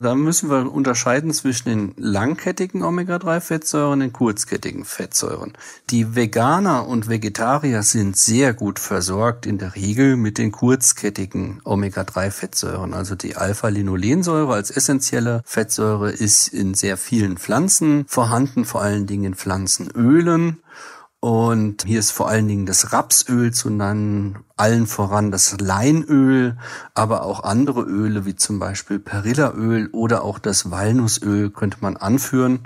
Da 0.00 0.14
müssen 0.14 0.50
wir 0.50 0.72
unterscheiden 0.72 1.32
zwischen 1.32 1.68
den 1.68 1.94
langkettigen 1.96 2.82
Omega-3-Fettsäuren 2.82 3.92
und 3.94 4.00
den 4.00 4.12
kurzkettigen 4.12 4.84
Fettsäuren. 4.84 5.52
Die 5.90 6.14
Veganer 6.14 6.86
und 6.86 7.08
Vegetarier 7.08 7.82
sind 7.82 8.16
sehr 8.16 8.54
gut 8.54 8.78
versorgt 8.78 9.46
in 9.46 9.58
der 9.58 9.74
Regel 9.74 10.16
mit 10.16 10.38
den 10.38 10.52
kurzkettigen 10.52 11.60
Omega-3-Fettsäuren. 11.64 12.94
Also 12.94 13.14
die 13.14 13.36
Alpha-Linolensäure 13.36 14.52
als 14.52 14.70
essentielle 14.70 15.42
Fettsäure 15.44 16.10
ist 16.10 16.48
in 16.48 16.74
sehr 16.74 16.96
vielen 16.96 17.38
Pflanzen 17.38 18.04
vorhanden, 18.08 18.64
vor 18.64 18.82
allen 18.82 19.06
Dingen 19.06 19.24
in 19.24 19.34
Pflanzenölen. 19.34 20.58
Und 21.20 21.84
hier 21.84 21.98
ist 21.98 22.10
vor 22.10 22.28
allen 22.28 22.46
Dingen 22.46 22.66
das 22.66 22.92
Rapsöl 22.92 23.52
zu 23.52 23.70
nennen, 23.70 24.44
allen 24.56 24.86
voran 24.86 25.30
das 25.30 25.58
Leinöl, 25.60 26.58
aber 26.94 27.22
auch 27.22 27.42
andere 27.42 27.82
Öle 27.82 28.26
wie 28.26 28.36
zum 28.36 28.58
Beispiel 28.58 28.98
Perillaöl 28.98 29.88
oder 29.92 30.22
auch 30.22 30.38
das 30.38 30.70
Walnussöl 30.70 31.50
könnte 31.50 31.78
man 31.80 31.96
anführen, 31.96 32.60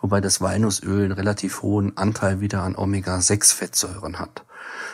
wobei 0.00 0.20
das 0.20 0.40
Walnussöl 0.40 1.04
einen 1.04 1.12
relativ 1.12 1.62
hohen 1.62 1.96
Anteil 1.96 2.40
wieder 2.40 2.62
an 2.62 2.76
Omega-6-Fettsäuren 2.76 4.18
hat. 4.18 4.44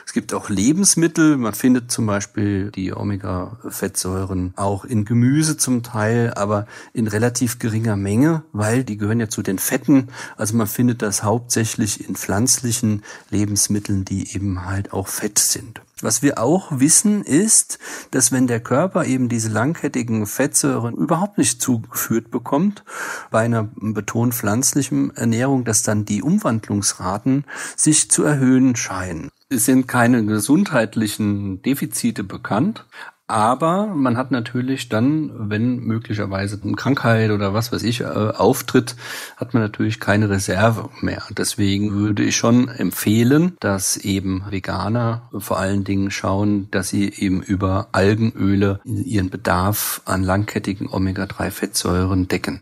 Es 0.07 0.13
gibt 0.13 0.35
auch 0.35 0.49
Lebensmittel. 0.49 1.37
Man 1.37 1.55
findet 1.55 1.91
zum 1.91 2.07
Beispiel 2.07 2.71
die 2.71 2.93
Omega-Fettsäuren 2.93 4.53
auch 4.57 4.85
in 4.85 5.05
Gemüse 5.05 5.57
zum 5.57 5.83
Teil, 5.83 6.33
aber 6.35 6.67
in 6.93 7.07
relativ 7.07 7.59
geringer 7.59 7.97
Menge, 7.97 8.43
weil 8.53 8.85
die 8.85 8.97
gehören 8.97 9.21
ja 9.21 9.29
zu 9.29 9.43
den 9.43 9.59
Fetten. 9.59 10.09
Also 10.37 10.57
man 10.57 10.67
findet 10.67 11.03
das 11.03 11.23
hauptsächlich 11.23 12.09
in 12.09 12.17
pflanzlichen 12.17 13.03
Lebensmitteln, 13.31 14.05
die 14.05 14.35
eben 14.35 14.67
halt 14.67 14.93
auch 14.93 15.09
Fett 15.09 15.39
sind. 15.39 15.81
Was 16.03 16.21
wir 16.21 16.39
auch 16.39 16.81
wissen 16.81 17.23
ist, 17.23 17.79
dass 18.11 18.33
wenn 18.33 18.49
der 18.49 18.59
Körper 18.59 19.05
eben 19.07 19.29
diese 19.29 19.49
langkettigen 19.49 20.27
Fettsäuren 20.27 20.95
überhaupt 20.95 21.39
nicht 21.39 21.63
zugeführt 21.63 22.33
bekommt, 22.33 22.85
bei 23.31 23.45
einer 23.45 23.69
betont 23.77 24.35
pflanzlichen 24.35 25.17
Ernährung, 25.17 25.65
dass 25.65 25.85
dann 25.85 26.05
die 26.05 26.23
Umwandlungsraten 26.23 27.45
sich 27.77 28.11
zu 28.11 28.25
erhöhen 28.25 28.75
scheinen. 28.75 29.31
Es 29.49 29.67
sind 29.67 29.87
keine 29.87 30.25
gesundheitlichen 30.25 31.63
Defizite 31.63 32.25
bekannt, 32.25 32.85
aber 33.33 33.87
man 33.87 34.19
hat 34.19 34.31
natürlich 34.31 34.91
dann, 34.91 35.33
wenn 35.35 35.79
möglicherweise 35.79 36.61
eine 36.63 36.75
Krankheit 36.75 37.31
oder 37.31 37.55
was 37.55 37.73
weiß 37.73 37.83
ich 37.83 38.03
äh, 38.03 38.05
auftritt, 38.05 38.95
hat 39.37 39.55
man 39.55 39.63
natürlich 39.63 40.01
keine 40.01 40.29
Reserve 40.29 40.91
mehr. 41.01 41.23
Deswegen 41.31 41.93
würde 41.93 42.23
ich 42.23 42.37
schon 42.37 42.69
empfehlen, 42.69 43.57
dass 43.61 43.97
eben 43.97 44.45
Veganer 44.51 45.31
vor 45.39 45.59
allen 45.59 45.83
Dingen 45.83 46.11
schauen, 46.11 46.69
dass 46.71 46.91
sie 46.91 47.11
eben 47.11 47.43
über 47.43 47.89
Algenöle 47.93 48.81
ihren 48.85 49.31
Bedarf 49.31 50.03
an 50.05 50.23
langkettigen 50.23 50.89
Omega-3-Fettsäuren 50.89 52.29
decken. 52.29 52.61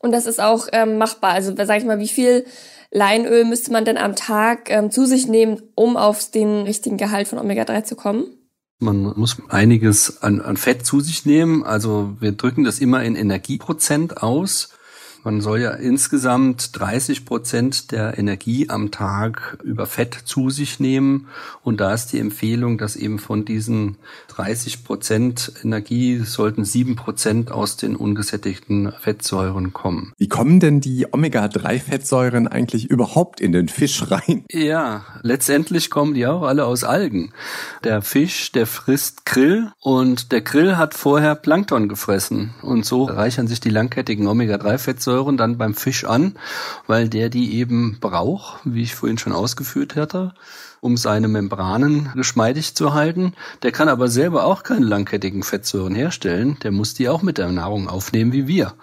Und 0.00 0.12
das 0.12 0.26
ist 0.26 0.40
auch 0.40 0.68
ähm, 0.72 0.98
machbar. 0.98 1.32
Also 1.32 1.54
sag 1.54 1.78
ich 1.78 1.84
mal, 1.84 1.98
wie 1.98 2.08
viel 2.08 2.46
Leinöl 2.90 3.44
müsste 3.44 3.72
man 3.72 3.84
denn 3.84 3.98
am 3.98 4.16
Tag 4.16 4.70
ähm, 4.70 4.90
zu 4.90 5.04
sich 5.04 5.28
nehmen, 5.28 5.60
um 5.74 5.96
auf 5.96 6.30
den 6.30 6.62
richtigen 6.62 6.96
Gehalt 6.96 7.28
von 7.28 7.38
Omega-3 7.38 7.84
zu 7.84 7.96
kommen? 7.96 8.24
Man 8.78 9.14
muss 9.16 9.38
einiges 9.48 10.22
an, 10.22 10.42
an 10.42 10.58
Fett 10.58 10.84
zu 10.84 11.00
sich 11.00 11.24
nehmen. 11.24 11.64
Also 11.64 12.14
wir 12.20 12.32
drücken 12.32 12.64
das 12.64 12.78
immer 12.78 13.02
in 13.02 13.16
Energieprozent 13.16 14.22
aus. 14.22 14.74
Man 15.24 15.40
soll 15.40 15.60
ja 15.60 15.70
insgesamt 15.70 16.78
30 16.78 17.24
Prozent 17.24 17.90
der 17.90 18.18
Energie 18.18 18.68
am 18.68 18.90
Tag 18.90 19.58
über 19.64 19.86
Fett 19.86 20.14
zu 20.14 20.50
sich 20.50 20.78
nehmen. 20.78 21.26
Und 21.62 21.80
da 21.80 21.94
ist 21.94 22.08
die 22.12 22.20
Empfehlung, 22.20 22.76
dass 22.76 22.96
eben 22.96 23.18
von 23.18 23.46
diesen 23.46 23.96
30 24.36 24.84
Prozent 24.84 25.52
Energie 25.62 26.18
sollten 26.18 26.64
sieben 26.64 26.96
Prozent 26.96 27.50
aus 27.50 27.76
den 27.76 27.96
ungesättigten 27.96 28.92
Fettsäuren 28.92 29.72
kommen. 29.72 30.12
Wie 30.18 30.28
kommen 30.28 30.60
denn 30.60 30.80
die 30.80 31.06
Omega-3-Fettsäuren 31.12 32.48
eigentlich 32.48 32.90
überhaupt 32.90 33.40
in 33.40 33.52
den 33.52 33.68
Fisch 33.68 34.10
rein? 34.10 34.44
Ja, 34.50 35.04
letztendlich 35.22 35.90
kommen 35.90 36.14
die 36.14 36.26
auch 36.26 36.42
alle 36.42 36.64
aus 36.66 36.84
Algen. 36.84 37.32
Der 37.84 38.02
Fisch, 38.02 38.52
der 38.52 38.66
frisst 38.66 39.26
Krill 39.26 39.72
und 39.80 40.32
der 40.32 40.42
Krill 40.42 40.76
hat 40.76 40.94
vorher 40.94 41.34
Plankton 41.34 41.88
gefressen. 41.88 42.54
Und 42.62 42.84
so 42.84 43.04
reichern 43.04 43.48
sich 43.48 43.60
die 43.60 43.70
langkettigen 43.70 44.26
Omega-3-Fettsäuren 44.26 44.96
Fettsäuren 44.96 45.36
dann 45.36 45.58
beim 45.58 45.74
Fisch 45.74 46.04
an, 46.04 46.38
weil 46.86 47.08
der 47.08 47.28
die 47.28 47.54
eben 47.54 47.98
braucht, 48.00 48.60
wie 48.64 48.82
ich 48.82 48.94
vorhin 48.94 49.18
schon 49.18 49.32
ausgeführt 49.32 49.96
hatte, 49.96 50.34
um 50.80 50.96
seine 50.96 51.28
Membranen 51.28 52.10
geschmeidig 52.14 52.74
zu 52.74 52.94
halten. 52.94 53.32
Der 53.62 53.72
kann 53.72 53.88
aber 53.88 54.08
selber 54.08 54.44
auch 54.44 54.62
keine 54.62 54.86
langkettigen 54.86 55.42
Fettsäuren 55.42 55.94
herstellen. 55.94 56.56
Der 56.62 56.72
muss 56.72 56.94
die 56.94 57.08
auch 57.08 57.22
mit 57.22 57.38
der 57.38 57.50
Nahrung 57.52 57.88
aufnehmen 57.88 58.32
wie 58.32 58.46
wir. 58.46 58.74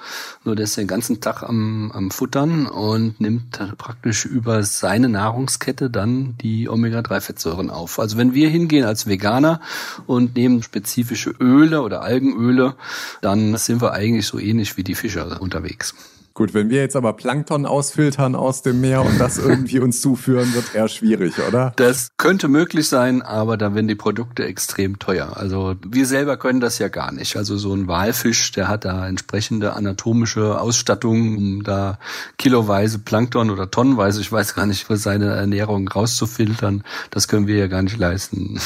Nur 0.43 0.55
der 0.55 0.65
ist 0.65 0.77
den 0.77 0.87
ganzen 0.87 1.21
Tag 1.21 1.43
am, 1.43 1.91
am 1.93 2.11
Futtern 2.11 2.65
und 2.65 3.19
nimmt 3.19 3.59
praktisch 3.77 4.25
über 4.25 4.63
seine 4.63 5.09
Nahrungskette 5.09 5.89
dann 5.89 6.35
die 6.41 6.69
Omega-3-Fettsäuren 6.69 7.69
auf. 7.69 7.99
Also 7.99 8.17
wenn 8.17 8.33
wir 8.33 8.49
hingehen 8.49 8.85
als 8.85 9.07
Veganer 9.07 9.61
und 10.05 10.35
nehmen 10.35 10.63
spezifische 10.63 11.31
Öle 11.39 11.81
oder 11.81 12.01
Algenöle, 12.01 12.75
dann 13.21 13.55
sind 13.57 13.81
wir 13.81 13.93
eigentlich 13.93 14.27
so 14.27 14.39
ähnlich 14.39 14.77
wie 14.77 14.83
die 14.83 14.95
Fischer 14.95 15.41
unterwegs. 15.41 15.93
Gut, 16.35 16.55
wenn 16.55 16.71
wir 16.71 16.79
jetzt 16.81 16.95
aber 16.95 17.13
Plankton 17.13 17.67
ausfiltern 17.67 18.33
aus 18.33 18.63
dem 18.63 18.81
Meer 18.81 19.05
und 19.05 19.19
das 19.19 19.37
irgendwie 19.37 19.79
uns 19.79 20.01
zuführen, 20.01 20.51
wird 20.55 20.73
eher 20.73 20.87
schwierig, 20.87 21.35
oder? 21.47 21.73
Das 21.75 22.09
könnte 22.17 22.47
möglich 22.47 22.87
sein, 22.87 23.21
aber 23.21 23.55
dann 23.55 23.75
werden 23.75 23.87
die 23.87 23.93
Produkte 23.93 24.43
extrem 24.43 24.97
teuer. 24.97 25.37
Also 25.37 25.75
wir 25.85 26.07
selber 26.07 26.37
können 26.37 26.59
das 26.59 26.79
ja 26.79 26.87
gar 26.87 27.11
nicht. 27.11 27.37
Also 27.37 27.57
so 27.57 27.75
ein 27.75 27.87
Walfisch, 27.87 28.51
der 28.51 28.67
hat 28.67 28.83
da 28.83 29.07
entsprechende 29.07 29.73
anatomische 29.73 30.59
Ausstattung, 30.59 31.37
um 31.37 31.63
da 31.63 31.99
kiloweise 32.39 32.97
Plankton 32.97 33.51
oder 33.51 33.69
tonnenweise, 33.69 34.19
ich 34.19 34.31
weiß 34.31 34.55
gar 34.55 34.65
nicht, 34.65 34.85
für 34.85 34.97
seine 34.97 35.35
Ernährung 35.35 35.87
rauszufiltern. 35.87 36.83
Das 37.11 37.27
können 37.27 37.45
wir 37.45 37.57
ja 37.57 37.67
gar 37.67 37.83
nicht 37.83 37.97
leisten. 37.97 38.59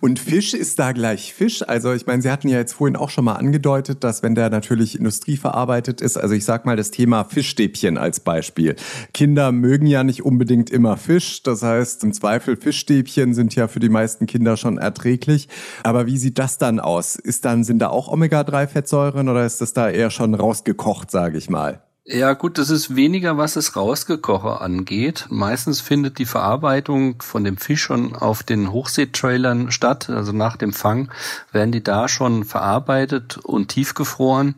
Und 0.00 0.18
Fisch 0.18 0.54
ist 0.54 0.78
da 0.78 0.92
gleich 0.92 1.34
Fisch. 1.34 1.62
Also 1.66 1.92
ich 1.92 2.06
meine, 2.06 2.22
Sie 2.22 2.30
hatten 2.30 2.48
ja 2.48 2.56
jetzt 2.56 2.72
vorhin 2.72 2.96
auch 2.96 3.10
schon 3.10 3.24
mal 3.24 3.34
angedeutet, 3.34 4.02
dass 4.02 4.22
wenn 4.22 4.34
der 4.34 4.48
natürlich 4.48 4.96
industrieverarbeitet 4.96 6.00
ist, 6.00 6.16
also 6.16 6.34
ich 6.34 6.44
sag 6.44 6.64
mal 6.64 6.76
das 6.76 6.90
Thema 6.90 7.24
Fischstäbchen 7.24 7.98
als 7.98 8.20
Beispiel. 8.20 8.76
Kinder 9.12 9.52
mögen 9.52 9.86
ja 9.86 10.02
nicht 10.02 10.24
unbedingt 10.24 10.70
immer 10.70 10.96
Fisch. 10.96 11.42
Das 11.42 11.62
heißt, 11.62 12.02
im 12.04 12.14
Zweifel 12.14 12.56
Fischstäbchen 12.56 13.34
sind 13.34 13.54
ja 13.54 13.68
für 13.68 13.80
die 13.80 13.90
meisten 13.90 14.26
Kinder 14.26 14.56
schon 14.56 14.78
erträglich. 14.78 15.48
Aber 15.82 16.06
wie 16.06 16.16
sieht 16.16 16.38
das 16.38 16.56
dann 16.56 16.80
aus? 16.80 17.16
Ist 17.16 17.44
dann, 17.44 17.62
sind 17.62 17.80
da 17.80 17.88
auch 17.88 18.08
Omega-3-Fettsäuren 18.08 19.28
oder 19.28 19.44
ist 19.44 19.60
das 19.60 19.74
da 19.74 19.90
eher 19.90 20.10
schon 20.10 20.34
rausgekocht, 20.34 21.10
sage 21.10 21.36
ich 21.36 21.50
mal? 21.50 21.82
Ja 22.12 22.32
gut, 22.32 22.58
das 22.58 22.70
ist 22.70 22.96
weniger, 22.96 23.38
was 23.38 23.54
das 23.54 23.76
Rausgekoche 23.76 24.60
angeht. 24.60 25.26
Meistens 25.28 25.80
findet 25.80 26.18
die 26.18 26.24
Verarbeitung 26.24 27.22
von 27.22 27.44
dem 27.44 27.56
Fisch 27.56 27.82
schon 27.82 28.16
auf 28.16 28.42
den 28.42 28.72
Hochseetrailern 28.72 29.70
statt. 29.70 30.10
Also 30.10 30.32
nach 30.32 30.56
dem 30.56 30.72
Fang 30.72 31.12
werden 31.52 31.70
die 31.70 31.84
da 31.84 32.08
schon 32.08 32.44
verarbeitet 32.44 33.38
und 33.38 33.68
tiefgefroren. 33.68 34.56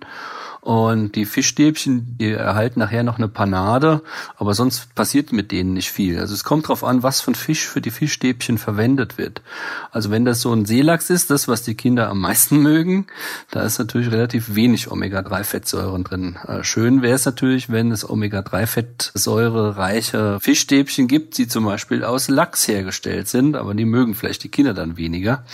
Und 0.63 1.17
die 1.17 1.25
Fischstäbchen, 1.25 2.17
die 2.19 2.31
erhalten 2.31 2.79
nachher 2.79 3.03
noch 3.03 3.19
eine 3.19 3.27
Panade, 3.27 4.01
aber 4.37 4.55
sonst 4.55 4.95
passiert 4.95 5.33
mit 5.33 5.51
denen 5.51 5.73
nicht 5.75 5.91
viel. 5.91 6.21
Also 6.21 6.35
es 6.35 6.45
kommt 6.45 6.67
darauf 6.67 6.85
an, 6.85 7.03
was 7.03 7.27
ein 7.27 7.35
Fisch 7.35 7.67
für 7.67 7.81
die 7.81 7.91
Fischstäbchen 7.91 8.59
verwendet 8.59 9.19
wird. 9.19 9.43
Also 9.91 10.13
wenn 10.13 10.25
das 10.25 10.41
so 10.41 10.53
ein 10.53 10.65
Seelachs 10.65 11.11
ist, 11.11 11.33
das, 11.33 11.49
was 11.49 11.65
die 11.65 11.75
Kinder 11.75 12.09
am 12.09 12.21
meisten 12.21 12.59
mögen, 12.63 13.09
da 13.51 13.63
ist 13.63 13.81
natürlich 13.81 14.13
relativ 14.13 14.55
wenig 14.55 14.89
Omega-3-Fettsäuren 14.89 16.05
drin. 16.05 16.37
Äh, 16.47 16.63
schön 16.63 17.03
wäre 17.03 17.17
es 17.17 17.25
natürlich, 17.25 17.69
wenn 17.69 17.91
es 17.91 18.09
Omega-3-Fettsäure 18.09 19.77
reiche 19.77 20.39
Fischstäbchen 20.39 21.09
gibt, 21.09 21.39
die 21.39 21.49
zum 21.49 21.65
Beispiel 21.65 22.05
aus 22.05 22.29
Lachs 22.29 22.69
hergestellt 22.69 23.27
sind, 23.27 23.57
aber 23.57 23.75
die 23.75 23.85
mögen 23.85 24.15
vielleicht 24.15 24.45
die 24.45 24.49
Kinder 24.49 24.75
dann 24.75 24.97
weniger. 24.97 25.45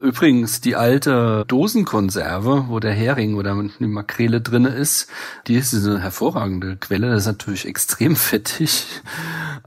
Übrigens, 0.00 0.60
die 0.60 0.74
alte 0.74 1.44
Dosenkonserve, 1.46 2.64
wo 2.66 2.80
der 2.80 2.92
Hering 2.92 3.36
oder 3.36 3.56
die 3.78 3.86
Makrele 3.86 4.47
drinne 4.50 4.70
ist, 4.70 5.08
die 5.46 5.54
ist 5.54 5.74
eine 5.74 6.00
hervorragende 6.00 6.76
Quelle. 6.76 7.10
Das 7.10 7.22
ist 7.22 7.26
natürlich 7.26 7.66
extrem 7.66 8.16
fettig. 8.16 8.86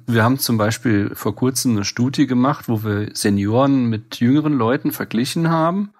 Wir 0.08 0.24
haben 0.24 0.40
zum 0.40 0.58
Beispiel 0.58 1.12
vor 1.16 1.36
kurzem 1.36 1.76
eine 1.76 1.86
Studie 1.86 2.28
gemacht, 2.28 2.68
wo 2.68 2.84
wir 2.84 3.10
Senioren 3.14 3.86
mit 3.86 4.20
jüngeren 4.20 4.54
Leuten 4.54 4.92
verglichen 4.92 5.50
haben. 5.50 5.94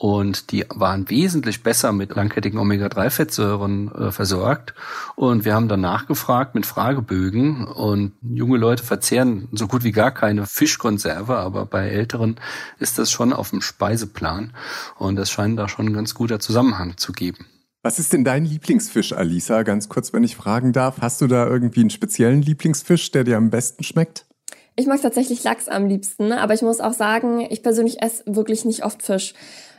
Und 0.00 0.52
die 0.52 0.64
waren 0.68 1.10
wesentlich 1.10 1.64
besser 1.64 1.90
mit 1.90 2.14
langkettigen 2.14 2.60
Omega-3-Fettsäuren 2.60 3.92
äh, 3.92 4.12
versorgt. 4.12 4.72
Und 5.16 5.44
wir 5.44 5.54
haben 5.54 5.66
dann 5.66 5.80
nachgefragt 5.80 6.54
mit 6.54 6.66
Fragebögen. 6.66 7.66
Und 7.66 8.12
junge 8.22 8.58
Leute 8.58 8.84
verzehren 8.84 9.48
so 9.50 9.66
gut 9.66 9.82
wie 9.82 9.90
gar 9.90 10.12
keine 10.12 10.46
Fischkonserve, 10.46 11.36
aber 11.36 11.66
bei 11.66 11.88
Älteren 11.88 12.36
ist 12.78 13.00
das 13.00 13.10
schon 13.10 13.32
auf 13.32 13.50
dem 13.50 13.60
Speiseplan. 13.60 14.54
Und 14.94 15.16
das 15.16 15.32
scheint 15.32 15.58
da 15.58 15.68
schon 15.68 15.86
ein 15.86 15.94
ganz 15.94 16.14
guter 16.14 16.38
Zusammenhang 16.38 16.96
zu 16.96 17.10
geben. 17.10 17.46
Was 17.82 18.00
ist 18.00 18.12
denn 18.12 18.24
dein 18.24 18.44
Lieblingsfisch, 18.44 19.12
Alisa? 19.12 19.62
Ganz 19.62 19.88
kurz, 19.88 20.12
wenn 20.12 20.24
ich 20.24 20.34
fragen 20.34 20.72
darf. 20.72 20.96
Hast 21.00 21.20
du 21.20 21.28
da 21.28 21.46
irgendwie 21.46 21.80
einen 21.80 21.90
speziellen 21.90 22.42
Lieblingsfisch, 22.42 23.12
der 23.12 23.22
dir 23.22 23.36
am 23.36 23.50
besten 23.50 23.84
schmeckt? 23.84 24.26
Ich 24.74 24.86
mag 24.86 25.00
tatsächlich 25.00 25.44
Lachs 25.44 25.68
am 25.68 25.86
liebsten, 25.86 26.32
aber 26.32 26.54
ich 26.54 26.62
muss 26.62 26.80
auch 26.80 26.92
sagen, 26.92 27.46
ich 27.50 27.62
persönlich 27.62 28.02
esse 28.02 28.24
wirklich 28.26 28.64
nicht 28.64 28.84
oft 28.84 29.02
Fisch. 29.02 29.34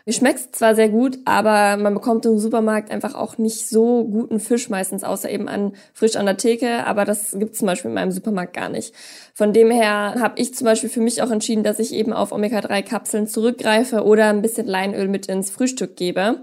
Mir 0.05 0.13
schmeckt 0.13 0.55
zwar 0.55 0.75
sehr 0.75 0.89
gut, 0.89 1.19
aber 1.25 1.77
man 1.77 1.93
bekommt 1.93 2.25
im 2.25 2.39
Supermarkt 2.39 2.89
einfach 2.89 3.15
auch 3.15 3.37
nicht 3.37 3.67
so 3.67 4.05
guten 4.05 4.39
Fisch 4.39 4.69
meistens, 4.69 5.03
außer 5.03 5.29
eben 5.29 5.47
an 5.47 5.73
frisch 5.93 6.15
an 6.15 6.25
der 6.25 6.37
Theke. 6.37 6.85
Aber 6.85 7.05
das 7.05 7.35
gibt 7.37 7.55
zum 7.55 7.67
Beispiel 7.67 7.89
in 7.89 7.95
meinem 7.95 8.11
Supermarkt 8.11 8.53
gar 8.53 8.69
nicht. 8.69 8.93
Von 9.33 9.53
dem 9.53 9.69
her 9.71 10.15
habe 10.19 10.39
ich 10.41 10.55
zum 10.55 10.65
Beispiel 10.65 10.89
für 10.89 11.01
mich 11.01 11.21
auch 11.21 11.31
entschieden, 11.31 11.63
dass 11.63 11.79
ich 11.79 11.93
eben 11.93 12.11
auf 12.11 12.31
Omega-3-Kapseln 12.31 13.27
zurückgreife 13.27 14.03
oder 14.03 14.29
ein 14.29 14.41
bisschen 14.41 14.67
Leinöl 14.67 15.09
mit 15.09 15.27
ins 15.27 15.51
Frühstück 15.51 15.95
gebe. 15.95 16.41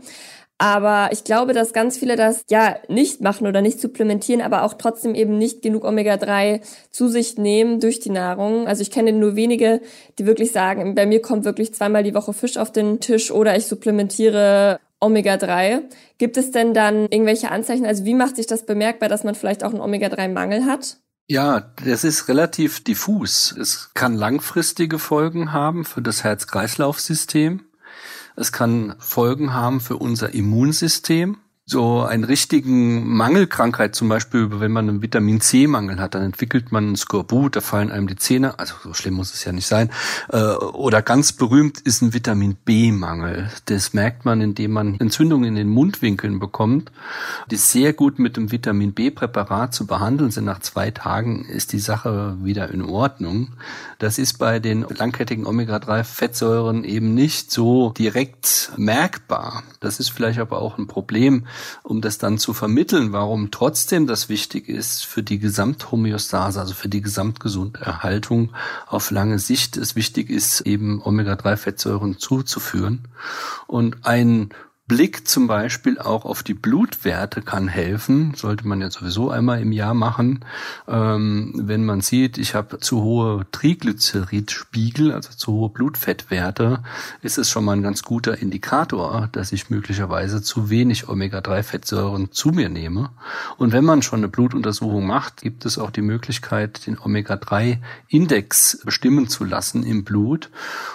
Aber 0.58 1.10
ich 1.12 1.24
glaube, 1.24 1.52
dass 1.52 1.74
ganz 1.74 1.98
viele 1.98 2.16
das 2.16 2.42
ja 2.48 2.76
nicht 2.88 3.20
machen 3.20 3.46
oder 3.46 3.60
nicht 3.60 3.78
supplementieren, 3.78 4.40
aber 4.40 4.62
auch 4.62 4.74
trotzdem 4.74 5.14
eben 5.14 5.36
nicht 5.36 5.60
genug 5.60 5.84
Omega-3 5.84 6.62
zu 6.90 7.08
sich 7.08 7.36
nehmen 7.36 7.78
durch 7.78 8.00
die 8.00 8.10
Nahrung. 8.10 8.66
Also 8.66 8.80
ich 8.80 8.90
kenne 8.90 9.12
nur 9.12 9.36
wenige, 9.36 9.82
die 10.18 10.24
wirklich 10.24 10.52
sagen, 10.52 10.94
bei 10.94 11.04
mir 11.04 11.20
kommt 11.20 11.44
wirklich 11.44 11.74
zweimal 11.74 12.04
die 12.04 12.14
Woche 12.14 12.32
Fisch 12.32 12.56
auf 12.56 12.72
den 12.72 13.00
Tisch 13.00 13.30
oder 13.30 13.54
ich 13.54 13.66
supplementiere 13.66 14.80
Omega-3. 15.00 15.82
Gibt 16.16 16.38
es 16.38 16.52
denn 16.52 16.72
dann 16.72 17.06
irgendwelche 17.10 17.50
Anzeichen? 17.50 17.84
Also 17.84 18.06
wie 18.06 18.14
macht 18.14 18.36
sich 18.36 18.46
das 18.46 18.64
bemerkbar, 18.64 19.10
dass 19.10 19.24
man 19.24 19.34
vielleicht 19.34 19.62
auch 19.62 19.72
einen 19.72 19.82
Omega-3-Mangel 19.82 20.64
hat? 20.64 20.96
Ja, 21.28 21.72
das 21.84 22.04
ist 22.04 22.28
relativ 22.28 22.82
diffus. 22.84 23.52
Es 23.60 23.90
kann 23.94 24.14
langfristige 24.14 24.98
Folgen 24.98 25.52
haben 25.52 25.84
für 25.84 26.00
das 26.00 26.24
Herz-Kreislauf-System. 26.24 27.65
Es 28.36 28.52
kann 28.52 28.94
Folgen 28.98 29.54
haben 29.54 29.80
für 29.80 29.96
unser 29.96 30.34
Immunsystem 30.34 31.38
so 31.68 32.02
einen 32.02 32.22
richtigen 32.22 33.08
Mangelkrankheit, 33.08 33.96
zum 33.96 34.08
Beispiel, 34.08 34.60
wenn 34.60 34.70
man 34.70 34.88
einen 34.88 35.02
Vitamin 35.02 35.40
C-Mangel 35.40 35.98
hat, 35.98 36.14
dann 36.14 36.22
entwickelt 36.22 36.70
man 36.70 36.86
einen 36.86 36.96
Skorbut, 36.96 37.56
da 37.56 37.60
fallen 37.60 37.90
einem 37.90 38.06
die 38.06 38.14
Zähne, 38.14 38.56
also 38.60 38.74
so 38.84 38.94
schlimm 38.94 39.14
muss 39.14 39.34
es 39.34 39.44
ja 39.44 39.50
nicht 39.50 39.66
sein. 39.66 39.90
Äh, 40.28 40.38
oder 40.38 41.02
ganz 41.02 41.32
berühmt 41.32 41.80
ist 41.80 42.02
ein 42.02 42.14
Vitamin 42.14 42.54
B-Mangel. 42.54 43.50
Das 43.64 43.94
merkt 43.94 44.24
man, 44.24 44.40
indem 44.40 44.70
man 44.70 45.00
Entzündungen 45.00 45.48
in 45.48 45.54
den 45.56 45.68
Mundwinkeln 45.68 46.38
bekommt, 46.38 46.92
die 47.50 47.56
sehr 47.56 47.92
gut 47.92 48.20
mit 48.20 48.36
dem 48.36 48.52
Vitamin 48.52 48.94
B-Präparat 48.94 49.74
zu 49.74 49.88
behandeln 49.88 50.30
sind. 50.30 50.44
Nach 50.44 50.60
zwei 50.60 50.92
Tagen 50.92 51.46
ist 51.46 51.72
die 51.72 51.80
Sache 51.80 52.36
wieder 52.44 52.70
in 52.70 52.82
Ordnung. 52.82 53.54
Das 53.98 54.18
ist 54.18 54.38
bei 54.38 54.60
den 54.60 54.86
langkettigen 54.88 55.44
Omega-3-Fettsäuren 55.44 56.84
eben 56.84 57.14
nicht 57.14 57.50
so 57.50 57.90
direkt 57.90 58.70
merkbar. 58.76 59.64
Das 59.80 59.98
ist 59.98 60.10
vielleicht 60.10 60.38
aber 60.38 60.62
auch 60.62 60.78
ein 60.78 60.86
Problem, 60.86 61.46
um 61.82 62.00
das 62.00 62.18
dann 62.18 62.38
zu 62.38 62.52
vermitteln, 62.52 63.12
warum 63.12 63.50
trotzdem 63.50 64.06
das 64.06 64.28
wichtig 64.28 64.68
ist 64.68 65.04
für 65.04 65.22
die 65.22 65.38
Gesamthomöostase, 65.38 66.60
also 66.60 66.74
für 66.74 66.88
die 66.88 67.00
Gesamtgesunderhaltung 67.00 68.50
auf 68.86 69.10
lange 69.10 69.38
Sicht 69.38 69.76
es 69.76 69.96
wichtig 69.96 70.30
ist, 70.30 70.62
eben 70.62 71.02
Omega-3-Fettsäuren 71.02 72.18
zuzuführen. 72.18 73.08
Und 73.66 74.06
ein 74.06 74.50
Blick 74.88 75.26
zum 75.26 75.48
Beispiel 75.48 75.98
auch 75.98 76.24
auf 76.24 76.44
die 76.44 76.54
Blutwerte 76.54 77.42
kann 77.42 77.66
helfen, 77.66 78.34
sollte 78.36 78.68
man 78.68 78.80
ja 78.80 78.88
sowieso 78.88 79.30
einmal 79.30 79.60
im 79.60 79.72
Jahr 79.72 79.94
machen. 79.94 80.44
Ähm, 80.86 81.52
wenn 81.56 81.84
man 81.84 82.02
sieht, 82.02 82.38
ich 82.38 82.54
habe 82.54 82.78
zu 82.78 83.02
hohe 83.02 83.46
Triglyceridspiegel, 83.50 85.10
also 85.10 85.30
zu 85.30 85.52
hohe 85.52 85.70
Blutfettwerte, 85.70 86.84
ist 87.20 87.36
es 87.36 87.50
schon 87.50 87.64
mal 87.64 87.72
ein 87.72 87.82
ganz 87.82 88.04
guter 88.04 88.38
Indikator, 88.38 89.28
dass 89.32 89.50
ich 89.50 89.70
möglicherweise 89.70 90.40
zu 90.40 90.70
wenig 90.70 91.08
Omega-3-Fettsäuren 91.08 92.30
zu 92.30 92.50
mir 92.50 92.68
nehme. 92.68 93.10
Und 93.56 93.72
wenn 93.72 93.84
man 93.84 94.02
schon 94.02 94.20
eine 94.20 94.28
Blutuntersuchung 94.28 95.04
macht, 95.04 95.40
gibt 95.40 95.66
es 95.66 95.78
auch 95.78 95.90
die 95.90 96.02
Möglichkeit, 96.02 96.86
den 96.86 96.96
Omega-3-Index 96.96 98.82
bestimmen 98.84 99.26
zu 99.26 99.42
lassen 99.42 99.82
im 99.82 100.04
Blut. 100.04 100.48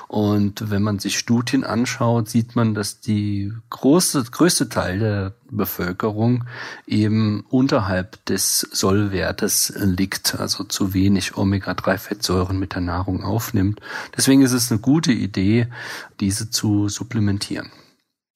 Und 0.07 0.69
wenn 0.69 0.81
man 0.81 0.99
sich 0.99 1.17
Studien 1.17 1.65
anschaut, 1.65 2.29
sieht 2.29 2.55
man, 2.55 2.73
dass 2.73 3.01
die 3.01 3.51
große, 3.81 4.23
größte 4.31 4.69
Teil 4.69 4.99
der 4.99 5.33
Bevölkerung 5.49 6.45
eben 6.87 7.45
unterhalb 7.49 8.23
des 8.25 8.59
Sollwertes 8.71 9.73
liegt, 9.75 10.39
also 10.39 10.63
zu 10.63 10.93
wenig 10.93 11.35
Omega-3-Fettsäuren 11.35 12.57
mit 12.57 12.73
der 12.73 12.81
Nahrung 12.81 13.23
aufnimmt. 13.23 13.81
Deswegen 14.15 14.43
ist 14.43 14.53
es 14.53 14.71
eine 14.71 14.79
gute 14.79 15.11
Idee, 15.11 15.67
diese 16.19 16.49
zu 16.49 16.87
supplementieren. 16.87 17.71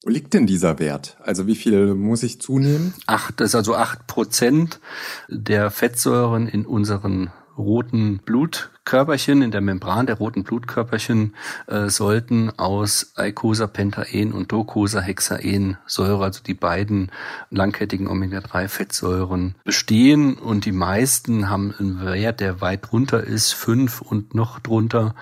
Wo 0.04 0.10
liegt 0.10 0.34
denn 0.34 0.46
dieser 0.46 0.78
Wert? 0.78 1.16
Also 1.22 1.46
wie 1.46 1.56
viel 1.56 1.94
muss 1.94 2.22
ich 2.22 2.40
zunehmen? 2.40 2.94
Acht, 3.06 3.40
das 3.40 3.48
ist 3.48 3.54
also 3.54 3.74
acht 3.74 4.06
Prozent 4.06 4.80
der 5.28 5.70
Fettsäuren 5.70 6.46
in 6.46 6.66
unseren 6.66 7.32
roten 7.56 8.18
Blutkörperchen, 8.18 9.42
in 9.42 9.50
der 9.50 9.60
Membran 9.60 10.06
der 10.06 10.16
roten 10.16 10.44
Blutkörperchen 10.44 11.34
äh, 11.66 11.88
sollten 11.88 12.50
aus 12.58 13.12
Eicosapentaen 13.16 14.32
und 14.32 14.52
Docosahexaensäure, 14.52 16.22
also 16.22 16.42
die 16.42 16.54
beiden 16.54 17.10
langkettigen 17.50 18.08
Omega-3-Fettsäuren 18.08 19.54
bestehen 19.64 20.34
und 20.34 20.64
die 20.64 20.72
meisten 20.72 21.48
haben 21.48 21.74
einen 21.78 22.04
Wert, 22.04 22.40
der 22.40 22.60
weit 22.60 22.90
drunter 22.90 23.24
ist, 23.24 23.52
fünf 23.52 24.00
und 24.00 24.34
noch 24.34 24.60
drunter 24.60 25.14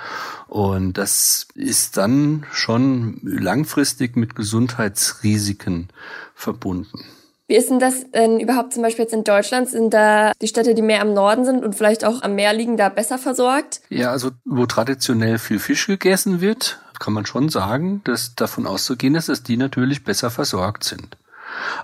und 0.48 0.98
das 0.98 1.48
ist 1.54 1.96
dann 1.96 2.46
schon 2.52 3.20
langfristig 3.22 4.16
mit 4.16 4.34
Gesundheitsrisiken 4.34 5.88
verbunden. 6.34 7.04
Wie 7.46 7.56
ist 7.56 7.68
denn 7.68 7.78
das 7.78 8.10
denn 8.10 8.40
überhaupt 8.40 8.72
zum 8.72 8.82
Beispiel 8.82 9.04
jetzt 9.04 9.12
in 9.12 9.24
Deutschland? 9.24 9.68
Sind 9.68 9.92
da 9.92 10.32
die 10.40 10.48
Städte, 10.48 10.74
die 10.74 10.82
mehr 10.82 11.02
am 11.02 11.12
Norden 11.12 11.44
sind 11.44 11.62
und 11.62 11.74
vielleicht 11.74 12.04
auch 12.04 12.22
am 12.22 12.34
Meer 12.34 12.54
liegen, 12.54 12.76
da 12.76 12.88
besser 12.88 13.18
versorgt? 13.18 13.82
Ja, 13.90 14.10
also 14.10 14.30
wo 14.44 14.64
traditionell 14.64 15.38
viel 15.38 15.58
Fisch 15.58 15.86
gegessen 15.86 16.40
wird, 16.40 16.80
kann 16.98 17.12
man 17.12 17.26
schon 17.26 17.50
sagen, 17.50 18.00
dass 18.04 18.34
davon 18.34 18.66
auszugehen 18.66 19.14
ist, 19.14 19.28
dass 19.28 19.42
die 19.42 19.58
natürlich 19.58 20.04
besser 20.04 20.30
versorgt 20.30 20.84
sind. 20.84 21.18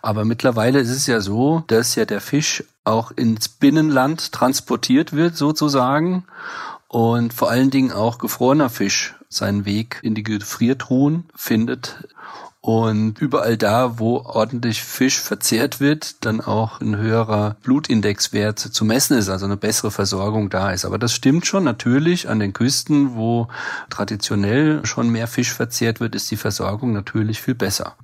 Aber 0.01 0.25
mittlerweile 0.25 0.81
ist 0.81 0.91
es 0.91 1.07
ja 1.07 1.21
so, 1.21 1.63
dass 1.67 1.95
ja 1.95 2.07
der 2.07 2.21
Fisch 2.21 2.65
auch 2.85 3.11
ins 3.11 3.49
Binnenland 3.49 4.33
transportiert 4.33 5.13
wird 5.13 5.37
sozusagen 5.37 6.25
und 6.89 7.35
vor 7.35 7.51
allen 7.51 7.71
Dingen 7.71 7.93
auch 7.93 8.19
gefrorener 8.19 8.71
Fisch 8.71 9.15
seinen 9.29 9.65
Weg 9.65 10.01
in 10.03 10.15
die 10.15 10.25
Gefriertruhen 10.25 11.29
findet 11.37 12.09
und 12.63 13.19
überall 13.21 13.57
da, 13.57 13.99
wo 13.99 14.19
ordentlich 14.19 14.83
Fisch 14.83 15.19
verzehrt 15.19 15.81
wird, 15.81 16.25
dann 16.25 16.41
auch 16.41 16.81
ein 16.81 16.97
höherer 16.97 17.57
Blutindexwert 17.63 18.59
zu 18.59 18.85
messen 18.85 19.17
ist, 19.17 19.31
also 19.31 19.47
eine 19.47 19.57
bessere 19.57 19.91
Versorgung 19.91 20.51
da 20.51 20.71
ist. 20.71 20.85
Aber 20.85 20.99
das 20.99 21.15
stimmt 21.15 21.47
schon 21.47 21.65
natürlich 21.65 22.29
an 22.29 22.39
den 22.39 22.53
Küsten, 22.53 23.15
wo 23.15 23.49
traditionell 23.89 24.85
schon 24.85 25.09
mehr 25.09 25.27
Fisch 25.27 25.53
verzehrt 25.53 26.01
wird, 26.01 26.15
ist 26.15 26.31
die 26.31 26.37
Versorgung 26.37 26.93
natürlich 26.93 27.41
viel 27.41 27.55
besser. 27.55 27.97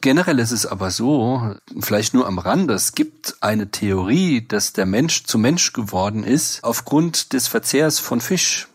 Generell 0.00 0.38
ist 0.38 0.50
es 0.50 0.66
aber 0.66 0.90
so, 0.90 1.54
vielleicht 1.80 2.12
nur 2.12 2.26
am 2.26 2.38
Rande, 2.38 2.74
es 2.74 2.92
gibt 2.92 3.36
eine 3.40 3.70
Theorie, 3.70 4.46
dass 4.46 4.72
der 4.72 4.84
Mensch 4.84 5.24
zu 5.24 5.38
Mensch 5.38 5.72
geworden 5.72 6.24
ist 6.24 6.62
aufgrund 6.62 7.32
des 7.32 7.48
Verzehrs 7.48 8.00
von 8.00 8.20
Fisch. 8.20 8.68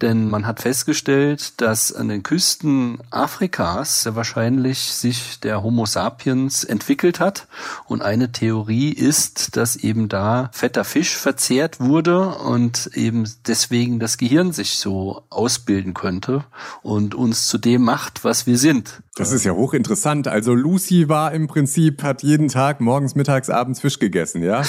Denn 0.00 0.28
man 0.28 0.46
hat 0.46 0.60
festgestellt, 0.60 1.60
dass 1.60 1.92
an 1.92 2.08
den 2.08 2.22
Küsten 2.22 2.98
Afrikas 3.10 4.08
wahrscheinlich 4.12 4.78
sich 4.78 5.40
der 5.40 5.62
Homo 5.62 5.86
sapiens 5.86 6.64
entwickelt 6.64 7.20
hat 7.20 7.48
und 7.86 8.02
eine 8.02 8.30
Theorie 8.30 8.90
ist, 8.90 9.56
dass 9.56 9.76
eben 9.76 10.08
da 10.08 10.50
fetter 10.52 10.84
Fisch 10.84 11.16
verzehrt 11.16 11.80
wurde 11.80 12.28
und 12.28 12.90
eben 12.94 13.28
deswegen 13.46 13.98
das 13.98 14.18
Gehirn 14.18 14.52
sich 14.52 14.78
so 14.78 15.22
ausbilden 15.30 15.94
könnte 15.94 16.44
und 16.82 17.14
uns 17.14 17.46
zu 17.46 17.58
dem 17.58 17.82
macht, 17.82 18.24
was 18.24 18.46
wir 18.46 18.58
sind. 18.58 19.02
Das 19.18 19.32
ist 19.32 19.44
ja 19.44 19.52
hochinteressant. 19.52 20.28
Also 20.28 20.54
Lucy 20.54 21.08
war 21.08 21.32
im 21.32 21.48
Prinzip, 21.48 22.04
hat 22.04 22.22
jeden 22.22 22.46
Tag 22.46 22.80
morgens, 22.80 23.16
mittags, 23.16 23.50
abends 23.50 23.80
Fisch 23.80 23.98
gegessen, 23.98 24.44
ja? 24.44 24.62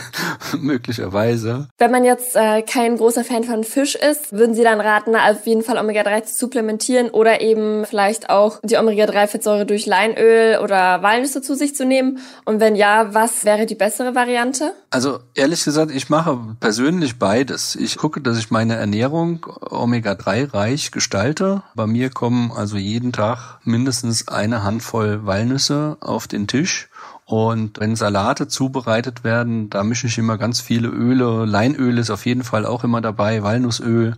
Möglicherweise. 0.58 1.68
Wenn 1.76 1.90
man 1.90 2.04
jetzt 2.04 2.34
äh, 2.34 2.62
kein 2.62 2.96
großer 2.96 3.24
Fan 3.24 3.44
von 3.44 3.62
Fisch 3.62 3.96
ist, 3.96 4.32
würden 4.32 4.54
Sie 4.54 4.62
dann 4.70 4.80
raten, 4.80 5.16
auf 5.16 5.46
jeden 5.46 5.62
Fall 5.62 5.78
Omega-3 5.78 6.24
zu 6.24 6.34
supplementieren 6.34 7.10
oder 7.10 7.40
eben 7.40 7.84
vielleicht 7.84 8.30
auch 8.30 8.60
die 8.62 8.76
Omega-3-Fettsäure 8.76 9.66
durch 9.66 9.86
Leinöl 9.86 10.58
oder 10.62 11.02
Walnüsse 11.02 11.42
zu 11.42 11.54
sich 11.54 11.74
zu 11.74 11.84
nehmen? 11.84 12.18
Und 12.44 12.60
wenn 12.60 12.76
ja, 12.76 13.12
was 13.12 13.44
wäre 13.44 13.66
die 13.66 13.74
bessere 13.74 14.14
Variante? 14.14 14.72
Also 14.90 15.20
ehrlich 15.34 15.64
gesagt, 15.64 15.90
ich 15.90 16.08
mache 16.08 16.38
persönlich 16.60 17.18
beides. 17.18 17.74
Ich 17.76 17.96
gucke, 17.96 18.20
dass 18.20 18.38
ich 18.38 18.50
meine 18.50 18.76
Ernährung 18.76 19.46
Omega-3 19.60 20.54
reich 20.54 20.90
gestalte. 20.90 21.62
Bei 21.74 21.86
mir 21.86 22.10
kommen 22.10 22.52
also 22.54 22.76
jeden 22.76 23.12
Tag 23.12 23.58
mindestens 23.64 24.28
eine 24.28 24.62
Handvoll 24.62 25.26
Walnüsse 25.26 25.96
auf 26.00 26.28
den 26.28 26.46
Tisch. 26.46 26.89
Und 27.30 27.78
wenn 27.78 27.94
Salate 27.94 28.48
zubereitet 28.48 29.22
werden, 29.22 29.70
da 29.70 29.84
mische 29.84 30.08
ich 30.08 30.18
immer 30.18 30.36
ganz 30.36 30.60
viele 30.60 30.88
Öle. 30.88 31.44
Leinöl 31.44 31.96
ist 31.98 32.10
auf 32.10 32.26
jeden 32.26 32.42
Fall 32.42 32.66
auch 32.66 32.82
immer 32.82 33.00
dabei, 33.00 33.44
Walnussöl, 33.44 34.16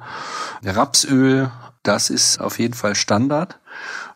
Rapsöl, 0.65 1.51
das 1.83 2.09
ist 2.09 2.41
auf 2.41 2.59
jeden 2.59 2.73
Fall 2.73 2.95
Standard. 2.95 3.59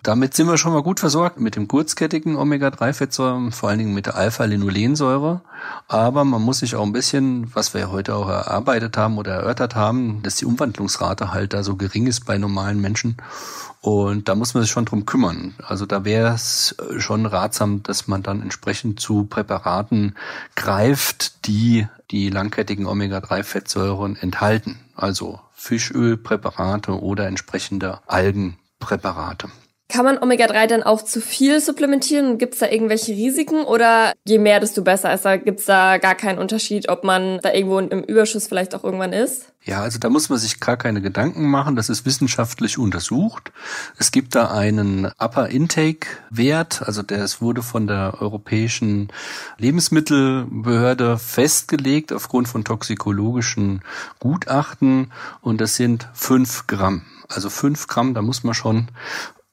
Damit 0.06 0.34
sind 0.34 0.46
wir 0.46 0.56
schon 0.56 0.72
mal 0.72 0.84
gut 0.84 1.00
versorgt 1.00 1.40
mit 1.40 1.56
dem 1.56 1.66
kurzkettigen 1.66 2.36
Omega-3-Fettsäuren, 2.36 3.50
vor 3.50 3.70
allen 3.70 3.80
Dingen 3.80 3.92
mit 3.92 4.06
der 4.06 4.14
Alpha-Linolensäure. 4.14 5.40
Aber 5.88 6.24
man 6.24 6.42
muss 6.42 6.60
sich 6.60 6.76
auch 6.76 6.84
ein 6.84 6.92
bisschen, 6.92 7.52
was 7.56 7.74
wir 7.74 7.90
heute 7.90 8.14
auch 8.14 8.28
erarbeitet 8.28 8.96
haben 8.96 9.18
oder 9.18 9.34
erörtert 9.34 9.74
haben, 9.74 10.22
dass 10.22 10.36
die 10.36 10.44
Umwandlungsrate 10.44 11.32
halt 11.32 11.54
da 11.54 11.64
so 11.64 11.74
gering 11.74 12.06
ist 12.06 12.24
bei 12.24 12.38
normalen 12.38 12.80
Menschen. 12.80 13.16
Und 13.80 14.28
da 14.28 14.36
muss 14.36 14.54
man 14.54 14.62
sich 14.62 14.70
schon 14.70 14.84
drum 14.84 15.06
kümmern. 15.06 15.56
Also 15.66 15.86
da 15.86 16.04
wäre 16.04 16.32
es 16.32 16.76
schon 16.98 17.26
ratsam, 17.26 17.82
dass 17.82 18.06
man 18.06 18.22
dann 18.22 18.42
entsprechend 18.42 19.00
zu 19.00 19.24
Präparaten 19.24 20.14
greift, 20.54 21.48
die 21.48 21.88
die 22.12 22.30
langkettigen 22.30 22.86
Omega-3-Fettsäuren 22.86 24.14
enthalten. 24.14 24.78
Also 24.94 25.40
Fischölpräparate 25.54 26.92
oder 26.92 27.26
entsprechende 27.26 27.98
Algenpräparate. 28.06 29.48
Kann 29.88 30.04
man 30.04 30.18
Omega-3 30.18 30.66
dann 30.66 30.82
auch 30.82 31.02
zu 31.02 31.20
viel 31.20 31.60
supplementieren? 31.60 32.38
Gibt 32.38 32.54
es 32.54 32.60
da 32.60 32.68
irgendwelche 32.68 33.12
Risiken 33.12 33.64
oder 33.64 34.14
je 34.26 34.38
mehr, 34.38 34.58
desto 34.58 34.82
besser? 34.82 35.10
Also 35.10 35.28
gibt 35.44 35.60
es 35.60 35.66
da 35.66 35.98
gar 35.98 36.16
keinen 36.16 36.38
Unterschied, 36.38 36.88
ob 36.88 37.04
man 37.04 37.38
da 37.40 37.52
irgendwo 37.52 37.78
im 37.78 38.02
Überschuss 38.02 38.48
vielleicht 38.48 38.74
auch 38.74 38.82
irgendwann 38.82 39.12
ist? 39.12 39.52
Ja, 39.66 39.82
also 39.82 39.98
da 39.98 40.08
muss 40.10 40.28
man 40.28 40.38
sich 40.38 40.60
gar 40.60 40.76
keine 40.76 41.02
Gedanken 41.02 41.48
machen. 41.48 41.74
Das 41.74 41.88
ist 41.88 42.04
wissenschaftlich 42.04 42.78
untersucht. 42.78 43.50
Es 43.96 44.12
gibt 44.12 44.36
da 44.36 44.52
einen 44.52 45.06
Upper 45.18 45.48
Intake 45.48 46.06
Wert, 46.30 46.82
also 46.86 47.02
das 47.02 47.40
wurde 47.40 47.62
von 47.62 47.88
der 47.88 48.18
Europäischen 48.20 49.08
Lebensmittelbehörde 49.58 51.18
festgelegt 51.18 52.12
aufgrund 52.12 52.46
von 52.46 52.64
toxikologischen 52.64 53.82
Gutachten 54.20 55.12
und 55.40 55.60
das 55.60 55.74
sind 55.74 56.08
fünf 56.12 56.68
Gramm. 56.68 57.02
Also 57.28 57.50
fünf 57.50 57.88
Gramm, 57.88 58.14
da 58.14 58.22
muss 58.22 58.44
man 58.44 58.54
schon 58.54 58.86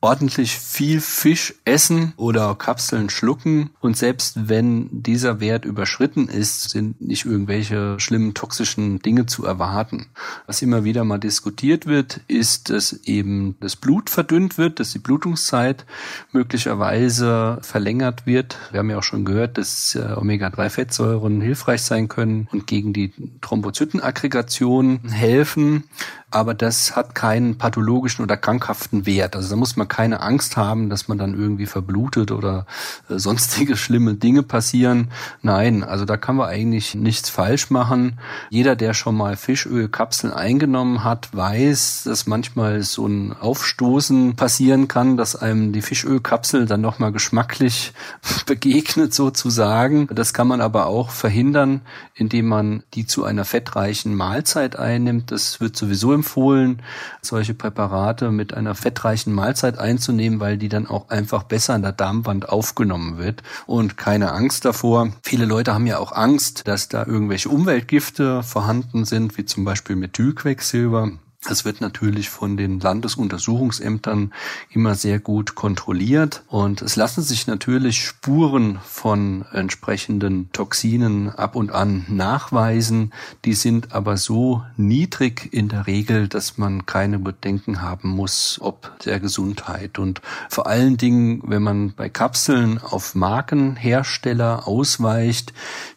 ordentlich 0.03 0.59
viel 0.59 0.99
Fisch 0.99 1.55
essen 1.63 2.11
oder 2.17 2.53
Kapseln 2.55 3.09
schlucken. 3.09 3.69
Und 3.79 3.95
selbst 3.95 4.49
wenn 4.49 4.89
dieser 4.91 5.39
Wert 5.39 5.63
überschritten 5.63 6.27
ist, 6.27 6.71
sind 6.71 6.99
nicht 6.99 7.25
irgendwelche 7.25 7.97
schlimmen 8.01 8.33
toxischen 8.33 8.99
Dinge 8.99 9.27
zu 9.27 9.45
erwarten. 9.45 10.07
Was 10.45 10.61
immer 10.61 10.83
wieder 10.83 11.05
mal 11.05 11.19
diskutiert 11.19 11.85
wird, 11.85 12.19
ist, 12.27 12.69
dass 12.69 12.91
eben 13.05 13.55
das 13.61 13.77
Blut 13.77 14.09
verdünnt 14.09 14.57
wird, 14.57 14.81
dass 14.81 14.91
die 14.91 14.99
Blutungszeit 14.99 15.85
möglicherweise 16.33 17.59
verlängert 17.61 18.25
wird. 18.25 18.57
Wir 18.71 18.79
haben 18.79 18.89
ja 18.89 18.97
auch 18.97 19.03
schon 19.03 19.23
gehört, 19.23 19.57
dass 19.57 19.95
äh, 19.95 20.15
Omega-3-Fettsäuren 20.17 21.39
hilfreich 21.39 21.81
sein 21.81 22.09
können 22.09 22.49
und 22.51 22.67
gegen 22.67 22.91
die 22.91 23.13
Thrombozytenaggregation 23.39 24.99
helfen 25.07 25.85
aber 26.33 26.55
das 26.55 26.95
hat 26.95 27.13
keinen 27.13 27.59
pathologischen 27.59 28.23
oder 28.23 28.37
krankhaften 28.37 29.05
Wert. 29.05 29.35
Also 29.35 29.51
da 29.51 29.55
muss 29.55 29.75
man 29.75 29.87
keine 29.93 30.21
Angst 30.21 30.57
haben, 30.57 30.89
dass 30.89 31.07
man 31.07 31.19
dann 31.19 31.39
irgendwie 31.39 31.67
verblutet 31.67 32.31
oder 32.31 32.65
äh, 33.09 33.19
sonstige 33.19 33.77
schlimme 33.83 34.15
Dinge 34.15 34.41
passieren. 34.41 35.11
Nein, 35.43 35.83
also 35.83 36.03
da 36.03 36.17
kann 36.17 36.35
man 36.35 36.49
eigentlich 36.49 36.95
nichts 36.95 37.29
falsch 37.29 37.69
machen. 37.69 38.19
Jeder, 38.49 38.75
der 38.75 38.95
schon 38.95 39.13
mal 39.15 39.37
Fischölkapseln 39.37 40.33
eingenommen 40.33 41.03
hat, 41.03 41.29
weiß, 41.31 42.05
dass 42.05 42.25
manchmal 42.25 42.81
so 42.81 43.05
ein 43.05 43.33
Aufstoßen 43.39 44.35
passieren 44.35 44.87
kann, 44.87 45.15
dass 45.15 45.35
einem 45.35 45.73
die 45.73 45.83
Fischölkapsel 45.83 46.65
dann 46.65 46.81
nochmal 46.81 47.11
geschmacklich 47.11 47.93
begegnet 48.47 49.13
sozusagen. 49.13 50.07
Das 50.07 50.33
kann 50.33 50.47
man 50.47 50.59
aber 50.59 50.87
auch 50.87 51.11
verhindern, 51.11 51.81
indem 52.15 52.47
man 52.47 52.81
die 52.95 53.05
zu 53.05 53.25
einer 53.25 53.45
fettreichen 53.45 54.15
Mahlzeit 54.15 54.75
einnimmt. 54.75 55.29
Das 55.29 55.61
wird 55.61 55.77
sowieso 55.77 56.13
empfohlen, 56.13 56.81
solche 57.21 57.53
Präparate 57.53 58.31
mit 58.31 58.55
einer 58.55 58.73
fettreichen 58.73 59.33
Mahlzeit 59.33 59.82
einzunehmen, 59.83 60.39
weil 60.39 60.57
die 60.57 60.69
dann 60.69 60.87
auch 60.87 61.09
einfach 61.09 61.43
besser 61.43 61.75
an 61.75 61.83
der 61.83 61.91
Darmwand 61.91 62.49
aufgenommen 62.49 63.17
wird 63.17 63.43
und 63.67 63.97
keine 63.97 64.31
Angst 64.31 64.65
davor. 64.65 65.09
Viele 65.21 65.45
Leute 65.45 65.73
haben 65.73 65.85
ja 65.85 65.99
auch 65.99 66.11
Angst, 66.11 66.67
dass 66.67 66.89
da 66.89 67.05
irgendwelche 67.05 67.49
Umweltgifte 67.49 68.41
vorhanden 68.41 69.05
sind, 69.05 69.37
wie 69.37 69.45
zum 69.45 69.65
Beispiel 69.65 69.95
Methylquecksilber. 69.95 71.11
Das 71.47 71.65
wird 71.65 71.81
natürlich 71.81 72.29
von 72.29 72.55
den 72.55 72.79
Landesuntersuchungsämtern 72.79 74.33
immer 74.69 74.95
sehr 74.95 75.19
gut 75.19 75.55
kontrolliert 75.55 76.43
und 76.47 76.81
es 76.81 76.95
lassen 76.95 77.21
sich 77.21 77.47
natürlich 77.47 77.99
Spuren 77.99 78.79
von 78.85 79.43
entsprechenden 79.51 80.49
Toxinen 80.53 81.29
ab 81.29 81.57
und 81.57 81.71
an 81.71 82.05
nachweisen. 82.07 83.11
Die 83.43 83.55
sind 83.55 83.93
aber 83.93 84.15
so 84.15 84.63
niedrig 84.77 85.49
in 85.51 85.67
der 85.67 85.85
Regel, 85.85 86.29
dass 86.29 86.57
man 86.57 86.85
keine 86.85 87.19
Bedenken 87.19 87.81
haben 87.81 88.09
muss, 88.09 88.59
ob 88.61 88.97
der 88.99 89.19
Gesundheit. 89.19 89.99
Und 89.99 90.21
vor 90.49 90.67
allen 90.67 90.95
Dingen, 90.95 91.41
wenn 91.45 91.61
man 91.61 91.93
bei 91.93 92.07
Kapseln 92.07 92.77
auf 92.77 93.15
Markenhersteller 93.15 94.65
ausweicht, 94.65 95.53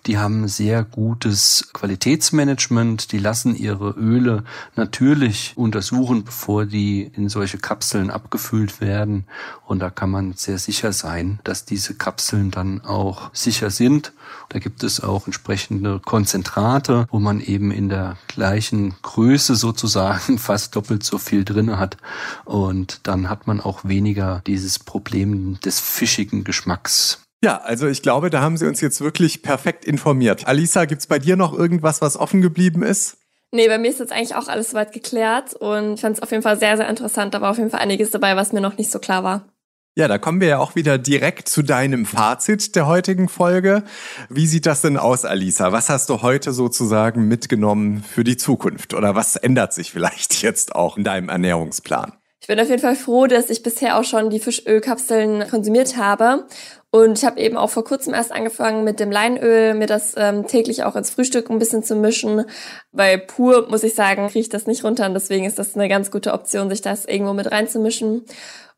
die 0.06 0.18
haben 0.18 0.46
sehr 0.46 0.84
gutes 0.84 1.70
Qualitätsmanagement, 1.72 3.10
die 3.12 3.18
lassen 3.18 3.56
ihre 3.56 3.90
Öle 3.90 4.44
natürlich 4.76 5.52
untersuchen, 5.56 6.24
bevor 6.24 6.64
die 6.64 7.02
in 7.02 7.28
solche 7.28 7.58
Kapseln 7.58 8.10
abgefüllt 8.10 8.80
werden. 8.80 9.24
Und 9.66 9.80
da 9.80 9.90
kann 9.90 10.10
man 10.10 10.34
sehr 10.34 10.58
sicher 10.58 10.92
sein, 10.92 11.40
dass 11.42 11.64
diese 11.64 11.94
Kapseln 11.94 12.50
dann 12.50 12.82
auch 12.82 13.30
sicher 13.34 13.70
sind. 13.70 14.12
Da 14.48 14.60
gibt 14.60 14.84
es 14.84 15.02
auch 15.02 15.26
entsprechende 15.26 15.98
Konzentrate, 15.98 17.06
wo 17.10 17.18
man 17.18 17.40
eben 17.40 17.72
in 17.72 17.88
der 17.88 18.16
gleichen 18.28 18.94
Größe 19.02 19.56
sozusagen 19.56 20.38
fast 20.38 20.76
doppelt 20.76 21.02
so 21.02 21.18
viel 21.18 21.44
drin 21.44 21.78
hat. 21.78 21.96
Und 22.44 23.00
dann 23.02 23.28
hat 23.28 23.46
man 23.46 23.60
auch 23.60 23.84
weniger 23.84 24.42
dieses 24.46 24.78
Problem 24.78 25.58
des 25.60 25.80
fischigen 25.80 26.44
Geschmacks. 26.44 27.25
Ja, 27.42 27.58
also 27.58 27.86
ich 27.86 28.02
glaube, 28.02 28.30
da 28.30 28.40
haben 28.40 28.56
Sie 28.56 28.66
uns 28.66 28.80
jetzt 28.80 29.00
wirklich 29.00 29.42
perfekt 29.42 29.84
informiert. 29.84 30.46
Alisa, 30.46 30.84
gibt's 30.86 31.06
bei 31.06 31.18
dir 31.18 31.36
noch 31.36 31.52
irgendwas, 31.52 32.00
was 32.00 32.16
offen 32.16 32.40
geblieben 32.40 32.82
ist? 32.82 33.18
Nee, 33.52 33.68
bei 33.68 33.78
mir 33.78 33.90
ist 33.90 34.00
jetzt 34.00 34.12
eigentlich 34.12 34.34
auch 34.34 34.48
alles 34.48 34.70
soweit 34.70 34.92
geklärt 34.92 35.54
und 35.54 35.94
ich 35.94 36.00
fand 36.00 36.16
es 36.16 36.22
auf 36.22 36.30
jeden 36.30 36.42
Fall 36.42 36.58
sehr, 36.58 36.76
sehr 36.76 36.88
interessant. 36.88 37.34
Da 37.34 37.40
war 37.40 37.50
auf 37.50 37.58
jeden 37.58 37.70
Fall 37.70 37.80
einiges 37.80 38.10
dabei, 38.10 38.36
was 38.36 38.52
mir 38.52 38.60
noch 38.60 38.76
nicht 38.76 38.90
so 38.90 38.98
klar 38.98 39.22
war. 39.22 39.48
Ja, 39.98 40.08
da 40.08 40.18
kommen 40.18 40.42
wir 40.42 40.48
ja 40.48 40.58
auch 40.58 40.74
wieder 40.74 40.98
direkt 40.98 41.48
zu 41.48 41.62
deinem 41.62 42.04
Fazit 42.04 42.76
der 42.76 42.86
heutigen 42.86 43.30
Folge. 43.30 43.82
Wie 44.28 44.46
sieht 44.46 44.66
das 44.66 44.82
denn 44.82 44.98
aus, 44.98 45.24
Alisa? 45.24 45.72
Was 45.72 45.88
hast 45.88 46.10
du 46.10 46.20
heute 46.20 46.52
sozusagen 46.52 47.28
mitgenommen 47.28 48.04
für 48.04 48.22
die 48.22 48.36
Zukunft? 48.36 48.92
Oder 48.92 49.14
was 49.14 49.36
ändert 49.36 49.72
sich 49.72 49.92
vielleicht 49.92 50.34
jetzt 50.42 50.74
auch 50.74 50.98
in 50.98 51.04
deinem 51.04 51.30
Ernährungsplan? 51.30 52.12
Ich 52.42 52.48
bin 52.48 52.60
auf 52.60 52.68
jeden 52.68 52.82
Fall 52.82 52.94
froh, 52.94 53.26
dass 53.26 53.48
ich 53.48 53.62
bisher 53.62 53.98
auch 53.98 54.04
schon 54.04 54.28
die 54.28 54.38
Fischölkapseln 54.38 55.48
konsumiert 55.48 55.96
habe. 55.96 56.46
Und 56.96 57.18
ich 57.18 57.26
habe 57.26 57.38
eben 57.40 57.58
auch 57.58 57.68
vor 57.68 57.84
kurzem 57.84 58.14
erst 58.14 58.32
angefangen 58.32 58.82
mit 58.82 59.00
dem 59.00 59.10
Leinöl, 59.10 59.74
mir 59.74 59.86
das 59.86 60.14
ähm, 60.16 60.46
täglich 60.46 60.82
auch 60.84 60.96
ins 60.96 61.10
Frühstück 61.10 61.50
ein 61.50 61.58
bisschen 61.58 61.82
zu 61.82 61.94
mischen. 61.94 62.46
Weil 62.90 63.18
pur, 63.18 63.68
muss 63.68 63.82
ich 63.82 63.94
sagen, 63.94 64.28
kriege 64.28 64.40
ich 64.40 64.48
das 64.48 64.66
nicht 64.66 64.82
runter. 64.82 65.04
Und 65.04 65.12
deswegen 65.12 65.44
ist 65.44 65.58
das 65.58 65.74
eine 65.74 65.90
ganz 65.90 66.10
gute 66.10 66.32
Option, 66.32 66.70
sich 66.70 66.80
das 66.80 67.04
irgendwo 67.04 67.34
mit 67.34 67.52
reinzumischen. 67.52 68.24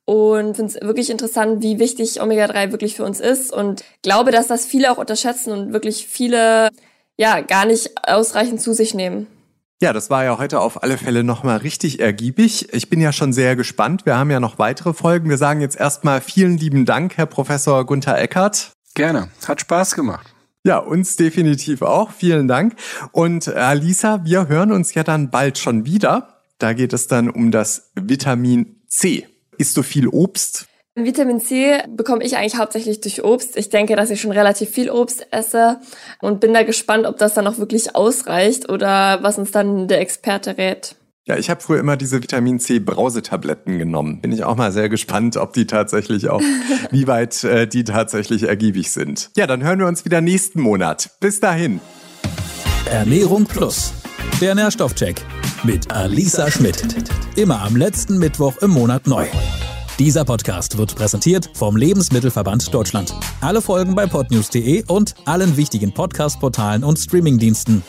Und 0.05 0.57
finde 0.57 0.73
es 0.75 0.81
wirklich 0.81 1.11
interessant, 1.11 1.63
wie 1.63 1.79
wichtig 1.79 2.21
Omega-3 2.21 2.73
wirklich 2.73 2.97
für 2.97 3.05
uns 3.05 3.21
ist. 3.21 3.53
Und 3.53 3.85
glaube, 4.03 4.33
dass 4.33 4.49
das 4.49 4.67
viele 4.67 4.91
auch 4.91 4.99
unterschätzen 4.99 5.53
und 5.53 5.73
wirklich 5.73 6.09
viele 6.09 6.71
ja 7.17 7.41
gar 7.41 7.67
nicht 7.67 7.93
ausreichend 8.05 8.61
zu 8.61 8.73
sich 8.73 8.95
nehmen. 8.95 9.29
Ja, 9.81 9.93
das 9.93 10.11
war 10.11 10.25
ja 10.25 10.39
heute 10.39 10.61
auf 10.61 10.83
alle 10.83 10.99
Fälle 10.99 11.23
nochmal 11.23 11.59
richtig 11.59 12.01
ergiebig. 12.01 12.75
Ich 12.75 12.91
bin 12.91 13.01
ja 13.01 13.13
schon 13.13 13.33
sehr 13.33 13.55
gespannt. 13.55 14.07
Wir 14.07 14.17
haben 14.19 14.29
ja 14.29 14.41
noch 14.41 14.59
weitere 14.59 14.93
Folgen. 14.93 15.31
Wir 15.31 15.39
sagen 15.39 15.61
jetzt 15.61 15.79
erstmal 15.79 16.21
vielen 16.21 16.59
lieben 16.59 16.85
Dank, 16.85 17.17
Herr 17.17 17.27
Professor 17.27 17.87
Gunther 17.87 18.19
Eckert. 18.19 18.73
Gerne. 18.95 19.29
Hat 19.47 19.61
Spaß 19.61 19.95
gemacht. 19.95 20.35
Ja, 20.65 20.79
uns 20.79 21.15
definitiv 21.15 21.83
auch. 21.83 22.11
Vielen 22.11 22.49
Dank. 22.49 22.75
Und 23.13 23.47
äh, 23.47 23.53
Alisa, 23.53 24.25
wir 24.25 24.49
hören 24.49 24.73
uns 24.73 24.95
ja 24.95 25.05
dann 25.05 25.31
bald 25.31 25.59
schon 25.59 25.87
wieder. 25.87 26.43
Da 26.59 26.73
geht 26.73 26.93
es 26.93 27.07
dann 27.07 27.31
um 27.31 27.53
das 27.53 27.93
Vitamin 27.95 28.83
C. 28.89 29.29
Isst 29.59 29.77
du 29.77 29.85
viel 29.85 30.09
Obst? 30.09 30.68
Vitamin 31.05 31.41
C 31.41 31.79
bekomme 31.89 32.25
ich 32.25 32.37
eigentlich 32.37 32.57
hauptsächlich 32.57 33.01
durch 33.01 33.25
Obst. 33.25 33.57
Ich 33.57 33.71
denke, 33.71 33.97
dass 33.97 34.11
ich 34.11 34.21
schon 34.21 34.33
relativ 34.33 34.71
viel 34.71 34.91
Obst 34.91 35.27
esse 35.31 35.81
und 36.21 36.41
bin 36.41 36.55
da 36.55 36.63
gespannt, 36.63 37.07
ob 37.07 37.19
das 37.19 37.35
dann 37.35 37.47
auch 37.47 37.59
wirklich 37.59 37.95
ausreicht 37.95 38.69
oder 38.69 39.23
was 39.23 39.39
uns 39.39 39.51
dann 39.51 39.89
der 39.89 40.01
Experte 40.01 40.59
rät. 40.59 40.97
Ja, 41.29 41.37
ich 41.37 41.51
habe 41.51 41.61
früher 41.61 41.79
immer 41.79 41.99
diese 41.99 42.23
Vitamin 42.23 42.59
C 42.59 42.79
Brausetabletten 42.79 43.79
genommen. 43.79 44.23
Bin 44.23 44.33
ich 44.33 44.45
auch 44.45 44.57
mal 44.57 44.73
sehr 44.73 44.89
gespannt, 44.89 45.37
ob 45.37 45.53
die 45.53 45.67
tatsächlich 45.67 46.31
auch, 46.31 46.41
wie 46.91 47.07
weit 47.07 47.45
äh, 47.45 47.67
die 47.69 47.85
tatsächlich 47.85 48.45
ergiebig 48.45 48.91
sind. 48.91 49.31
Ja, 49.37 49.47
dann 49.47 49.63
hören 49.63 49.79
wir 49.79 49.87
uns 49.87 50.07
wieder 50.07 50.23
nächsten 50.23 50.63
Monat. 50.63 51.11
Bis 51.21 51.39
dahin. 51.39 51.83
Ernährung 52.91 53.45
Plus. 53.45 53.93
Der 54.41 54.55
Nährstoffcheck 54.55 55.23
mit 55.65 55.93
Alisa 55.93 56.51
Schmidt. 56.51 56.83
Immer 57.37 57.63
am 57.63 57.77
letzten 57.77 58.19
Mittwoch 58.19 58.57
im 58.63 58.71
Monat 58.71 59.07
neu. 59.07 59.27
Dieser 59.99 60.25
Podcast 60.25 60.79
wird 60.79 60.95
präsentiert 60.95 61.51
vom 61.55 61.77
Lebensmittelverband 61.77 62.73
Deutschland. 62.73 63.13
Alle 63.41 63.61
Folgen 63.61 63.97
bei 63.97 64.07
podnews.de 64.07 64.85
und 64.87 65.17
allen 65.25 65.57
wichtigen 65.57 65.93
Podcast-Portalen 65.93 66.85
und 66.85 67.01
Streamingdiensten. 67.01 67.83